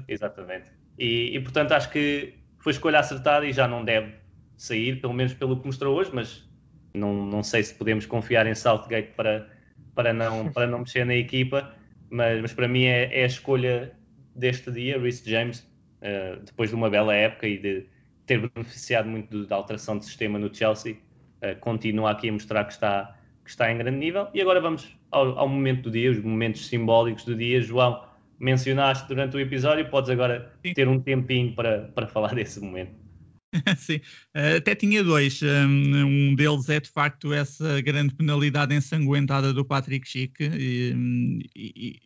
[0.08, 0.70] Exatamente.
[1.00, 4.14] E, e, portanto acho que foi escolha acertada e já não deve
[4.56, 6.50] sair, pelo menos pelo que mostrou hoje, mas
[6.94, 9.50] não, não sei se podemos confiar em Southgate para,
[9.94, 11.74] para, não, para não mexer na equipa,
[12.10, 13.92] mas, mas para mim é, é a escolha
[14.34, 17.86] deste dia, Rhys James, uh, depois de uma bela época e de
[18.26, 22.72] ter beneficiado muito da alteração de sistema no Chelsea, uh, continua aqui a mostrar que
[22.72, 24.30] está, que está em grande nível.
[24.34, 27.60] E agora vamos ao, ao momento do dia, os momentos simbólicos do dia.
[27.60, 28.06] João,
[28.44, 30.74] mencionaste durante o episódio, podes agora Sim.
[30.74, 32.92] ter um tempinho para, para falar desse momento.
[33.78, 34.02] Sim,
[34.34, 35.42] eh, até tinha dois.
[35.44, 40.44] Um deles é de facto essa grande penalidade ensanguentada do Patrick Schick.
[40.44, 42.00] E, e,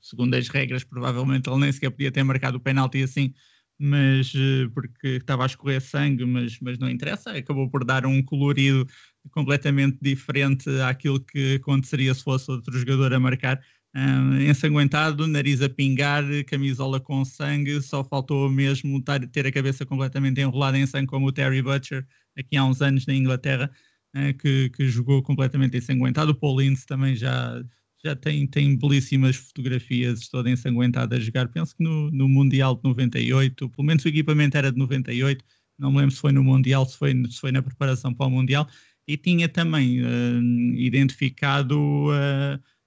[0.00, 3.32] segundo as regras, provavelmente ele nem sequer podia ter marcado o penalti assim,
[3.78, 7.32] mas eh, porque estava a escorrer sangue, mas, mas não interessa.
[7.32, 8.86] Acabou por dar um colorido
[9.30, 13.60] completamente diferente àquilo que aconteceria se fosse outro jogador a marcar
[13.94, 20.40] um, ensanguentado, nariz a pingar, camisola com sangue, só faltou mesmo ter a cabeça completamente
[20.40, 22.04] enrolada em sangue, como o Terry Butcher,
[22.36, 23.70] aqui há uns anos na Inglaterra,
[24.16, 26.32] uh, que, que, jogou completamente ensanguentado.
[26.32, 27.62] O Paul Ince também já,
[28.04, 31.46] já tem, tem belíssimas fotografias, toda ensanguentada a jogar.
[31.48, 35.44] Penso que no, no Mundial de 98, pelo menos o equipamento era de 98,
[35.78, 38.30] não me lembro se foi no Mundial, se foi, se foi na preparação para o
[38.30, 38.68] Mundial,
[39.06, 40.42] e tinha também uh,
[40.74, 41.78] identificado.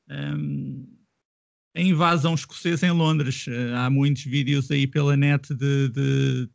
[0.09, 0.96] Um,
[1.77, 3.45] a invasão escocesa em Londres.
[3.47, 6.49] Eh, há muitos vídeos aí pela net de, de,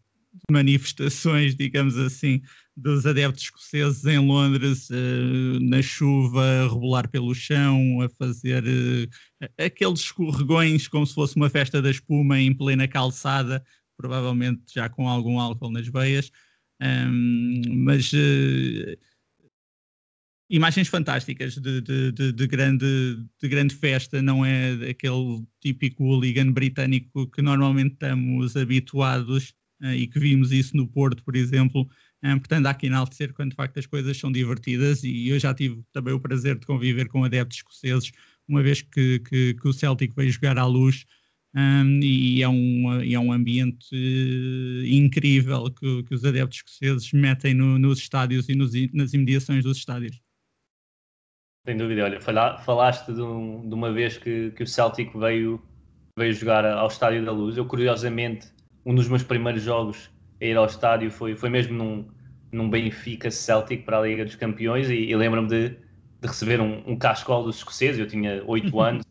[0.51, 2.43] manifestações, digamos assim,
[2.77, 9.49] dos adeptos escoceses em Londres, uh, na chuva, a rebolar pelo chão, a fazer uh,
[9.65, 13.63] aqueles escorregões como se fosse uma festa da espuma em plena calçada,
[13.97, 16.33] provavelmente já com algum álcool nas veias,
[16.81, 18.99] um, mas uh,
[20.53, 26.53] imagens fantásticas de, de, de, de, grande, de grande festa, não é aquele típico hooligan
[26.53, 31.89] britânico que normalmente estamos habituados uh, e que vimos isso no Porto, por exemplo.
[32.23, 35.55] Um, portanto, há que enaltecer quando de facto as coisas são divertidas e eu já
[35.55, 38.13] tive também o prazer de conviver com adeptos escoceses
[38.47, 41.07] uma vez que, que, que o Celtic veio jogar à luz
[41.55, 43.87] um, e, é um, é um ambiente
[44.87, 49.79] incrível que, que, os adeptos escoceses metem no, nos estádios e nos, nas imediações dos
[49.79, 50.21] estádios.
[51.65, 55.63] Sem dúvida, olha, falaste de, um, de uma vez que, que, o Celtic veio,
[56.19, 57.57] veio jogar ao Estádio da Luz.
[57.57, 58.49] Eu, curiosamente,
[58.85, 60.11] um dos meus primeiros jogos
[60.41, 62.09] a ir ao estádio foi, foi mesmo num,
[62.51, 66.83] num Benfica Celtic para a Liga dos Campeões e, e lembro-me de, de, receber um,
[66.85, 68.01] um cascol dos escoceses.
[68.01, 69.07] Eu tinha 8 anos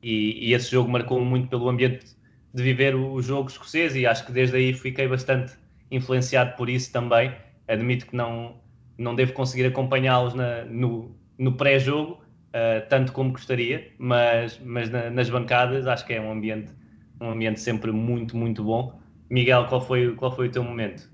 [0.00, 2.06] e, e, esse jogo marcou muito pelo ambiente
[2.54, 5.54] de viver o, o jogo escocês e acho que desde aí fiquei bastante
[5.90, 7.34] influenciado por isso também.
[7.66, 8.60] Admito que não,
[8.96, 10.34] não devo conseguir acompanhá-los
[10.70, 16.20] no, no pré-jogo, uh, tanto como gostaria, mas, mas na, nas bancadas acho que é
[16.20, 16.72] um ambiente,
[17.20, 18.98] um ambiente sempre muito, muito bom.
[19.30, 21.10] Miguel, qual foi, qual foi o teu momento?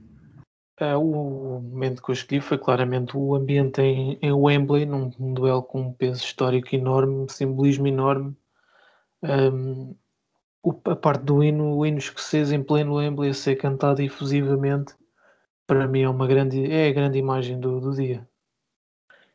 [0.81, 5.35] Uh, o momento que eu escolhi foi claramente o ambiente em, em Wembley, num, num,
[5.35, 8.35] duelo com um peso histórico enorme, simbolismo enorme.
[9.23, 9.95] Um,
[10.85, 14.95] a parte do hino, o hino escocês em pleno Wembley a ser cantado efusivamente,
[15.66, 18.27] para mim é uma grande, é a grande imagem do, do dia.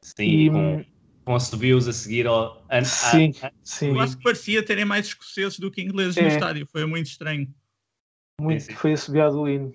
[0.03, 0.85] Sim, e, com,
[1.25, 2.65] com assobios a seguir ao.
[2.69, 3.89] A, sim, a, sim.
[3.89, 6.21] Eu acho que parecia terem mais escoceses do que ingleses é.
[6.21, 7.53] no estádio, foi muito estranho.
[8.39, 8.77] Muito, sim, sim.
[8.77, 9.73] Foi assobiado o hino.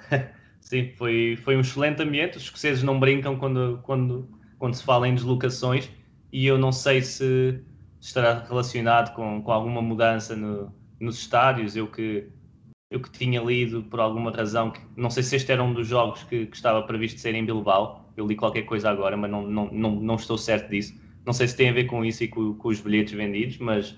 [0.60, 2.36] sim, foi, foi um excelente ambiente.
[2.36, 5.90] Os escoceses não brincam quando, quando, quando se fala em deslocações
[6.32, 7.62] e eu não sei se
[8.00, 11.76] estará relacionado com, com alguma mudança no, nos estádios.
[11.76, 12.28] Eu que,
[12.90, 15.86] eu que tinha lido por alguma razão, que, não sei se este era um dos
[15.86, 19.46] jogos que, que estava previsto ser em Bilbao, eu li qualquer coisa agora, mas não,
[19.46, 21.00] não, não, não estou certo disso.
[21.24, 23.96] Não sei se tem a ver com isso e com, com os bilhetes vendidos, mas,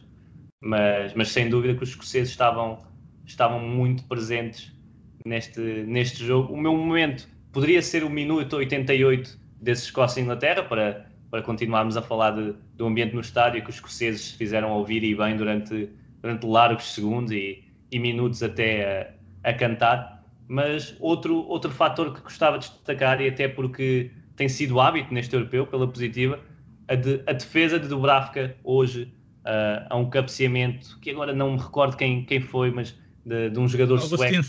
[0.60, 2.78] mas, mas sem dúvida que os escoceses estavam,
[3.24, 4.76] estavam muito presentes
[5.24, 6.52] neste, neste jogo.
[6.52, 12.32] O meu momento poderia ser o minuto 88 desse Escócia-Inglaterra, para, para continuarmos a falar
[12.32, 15.88] de, do ambiente no estádio que os escoceses fizeram ouvir e bem durante,
[16.20, 19.14] durante largos segundos e, e minutos até
[19.44, 20.19] a, a cantar
[20.50, 25.32] mas outro, outro fator que gostava de destacar, e até porque tem sido hábito neste
[25.32, 26.40] europeu, pela positiva,
[26.88, 31.56] a, de, a defesa de Dubravka hoje uh, a um cabeceamento, que agora não me
[31.56, 34.44] recordo quem, quem foi, mas de, de um jogador sueco.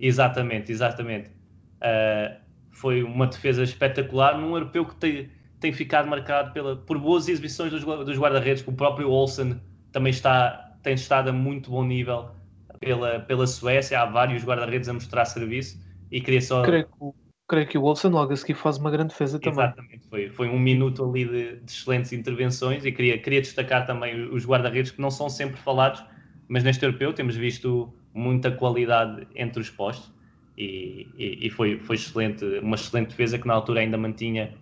[0.00, 1.28] Exatamente, exatamente.
[1.28, 2.36] Uh,
[2.72, 7.70] foi uma defesa espetacular num europeu que tem, tem ficado marcado pela, por boas exibições
[7.70, 9.60] dos, dos guarda-redes, o próprio Olsen
[9.92, 12.41] também está, tem estado a muito bom nível
[12.82, 15.80] pela, pela Suécia, há vários guarda-redes a mostrar serviço
[16.10, 16.62] e queria só.
[16.62, 17.10] Creio que,
[17.48, 19.64] creio que o Olsen logo a seguir faz uma grande defesa também.
[19.64, 24.28] Exatamente, foi, foi um minuto ali de, de excelentes intervenções e queria, queria destacar também
[24.28, 26.02] os guarda-redes que não são sempre falados,
[26.48, 30.12] mas neste europeu temos visto muita qualidade entre os postos
[30.58, 34.52] e, e, e foi, foi excelente, uma excelente defesa que na altura ainda mantinha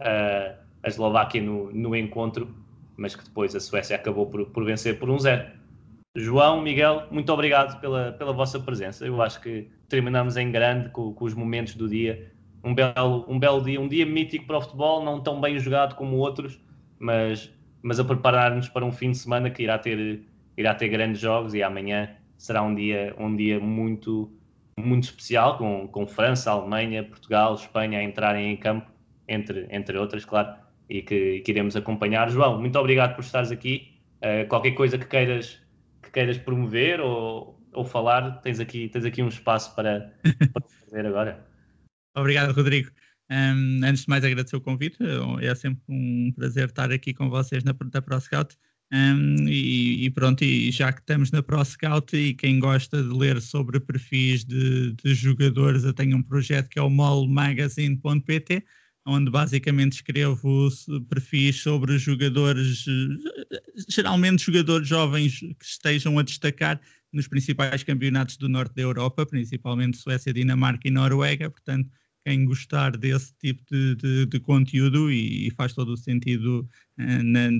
[0.00, 2.48] uh, a Eslováquia no, no encontro,
[2.96, 5.46] mas que depois a Suécia acabou por, por vencer por um zero.
[6.16, 9.06] João, Miguel, muito obrigado pela, pela vossa presença.
[9.06, 12.32] Eu acho que terminamos em grande com, com, os momentos do dia.
[12.64, 15.94] Um belo, um belo dia, um dia mítico para o futebol, não tão bem jogado
[15.94, 16.58] como outros,
[16.98, 17.52] mas,
[17.82, 20.22] mas a preparar-nos para um fim de semana que irá ter,
[20.56, 22.08] irá ter grandes jogos e amanhã
[22.38, 24.32] será um dia, um dia muito,
[24.78, 28.90] muito especial, com, com França, Alemanha, Portugal, Espanha a entrarem em campo,
[29.28, 30.56] entre, entre outras, claro,
[30.88, 32.30] e que, que iremos acompanhar.
[32.30, 33.92] João, muito obrigado por estares aqui.
[34.16, 35.65] Uh, qualquer coisa que queiras
[36.16, 40.14] queiras promover ou, ou falar, tens aqui, tens aqui um espaço para,
[40.50, 41.46] para fazer agora.
[42.16, 42.90] Obrigado, Rodrigo.
[43.30, 44.96] Um, antes de mais, agradecer o convite.
[45.42, 48.56] É sempre um prazer estar aqui com vocês na, na ProScout.
[48.90, 53.38] Um, e, e, pronto, e já que estamos na ProScout e quem gosta de ler
[53.42, 58.64] sobre perfis de, de jogadores, eu tenho um projeto que é o molmagazine.pt
[59.06, 60.68] onde basicamente escrevo
[61.08, 62.84] perfis sobre jogadores,
[63.88, 66.80] geralmente jogadores jovens que estejam a destacar
[67.12, 71.48] nos principais campeonatos do norte da Europa, principalmente Suécia, Dinamarca e Noruega.
[71.48, 71.88] Portanto,
[72.24, 77.22] quem gostar desse tipo de, de, de conteúdo e, e, faz todo o sentido uh,
[77.22, 77.50] na,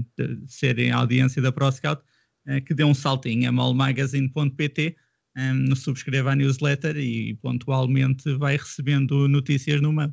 [0.49, 2.03] serem audiência da ProScout,
[2.49, 4.97] uh, que dê um saltinho a molmagazine.pt,
[5.37, 10.13] um, eh, subscreva a newsletter e pontualmente vai recebendo notícias no mail.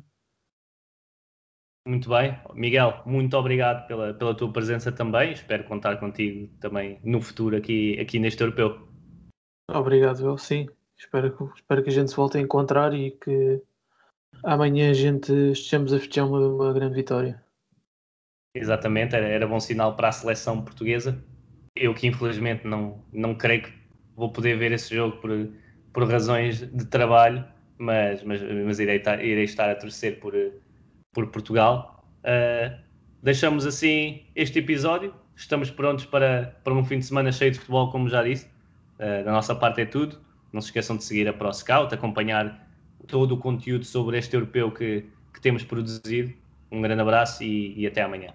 [1.86, 2.38] Muito bem.
[2.54, 5.32] Miguel, muito obrigado pela, pela tua presença também.
[5.32, 8.88] Espero contar contigo também no futuro aqui, aqui neste europeu.
[9.70, 10.66] Obrigado, eu sim.
[10.96, 13.60] Espero que, espero que a gente se volte a encontrar e que
[14.42, 17.42] amanhã a gente estejamos a festejar uma, uma grande vitória.
[18.54, 21.22] Exatamente, era, era bom sinal para a seleção portuguesa.
[21.76, 23.72] Eu que infelizmente não, não creio que
[24.16, 25.30] vou poder ver esse jogo por,
[25.92, 27.44] por razões de trabalho,
[27.76, 30.34] mas, mas, mas irei, estar, irei estar a torcer por,
[31.14, 32.04] por Portugal.
[32.20, 32.76] Uh,
[33.22, 35.14] deixamos assim este episódio.
[35.34, 38.46] Estamos prontos para, para um fim de semana cheio de futebol, como já disse.
[38.98, 40.20] Uh, da nossa parte é tudo.
[40.52, 42.68] Não se esqueçam de seguir a ProScout, acompanhar
[43.06, 46.32] todo o conteúdo sobre este europeu que, que temos produzido.
[46.70, 48.34] Um grande abraço e, e até amanhã.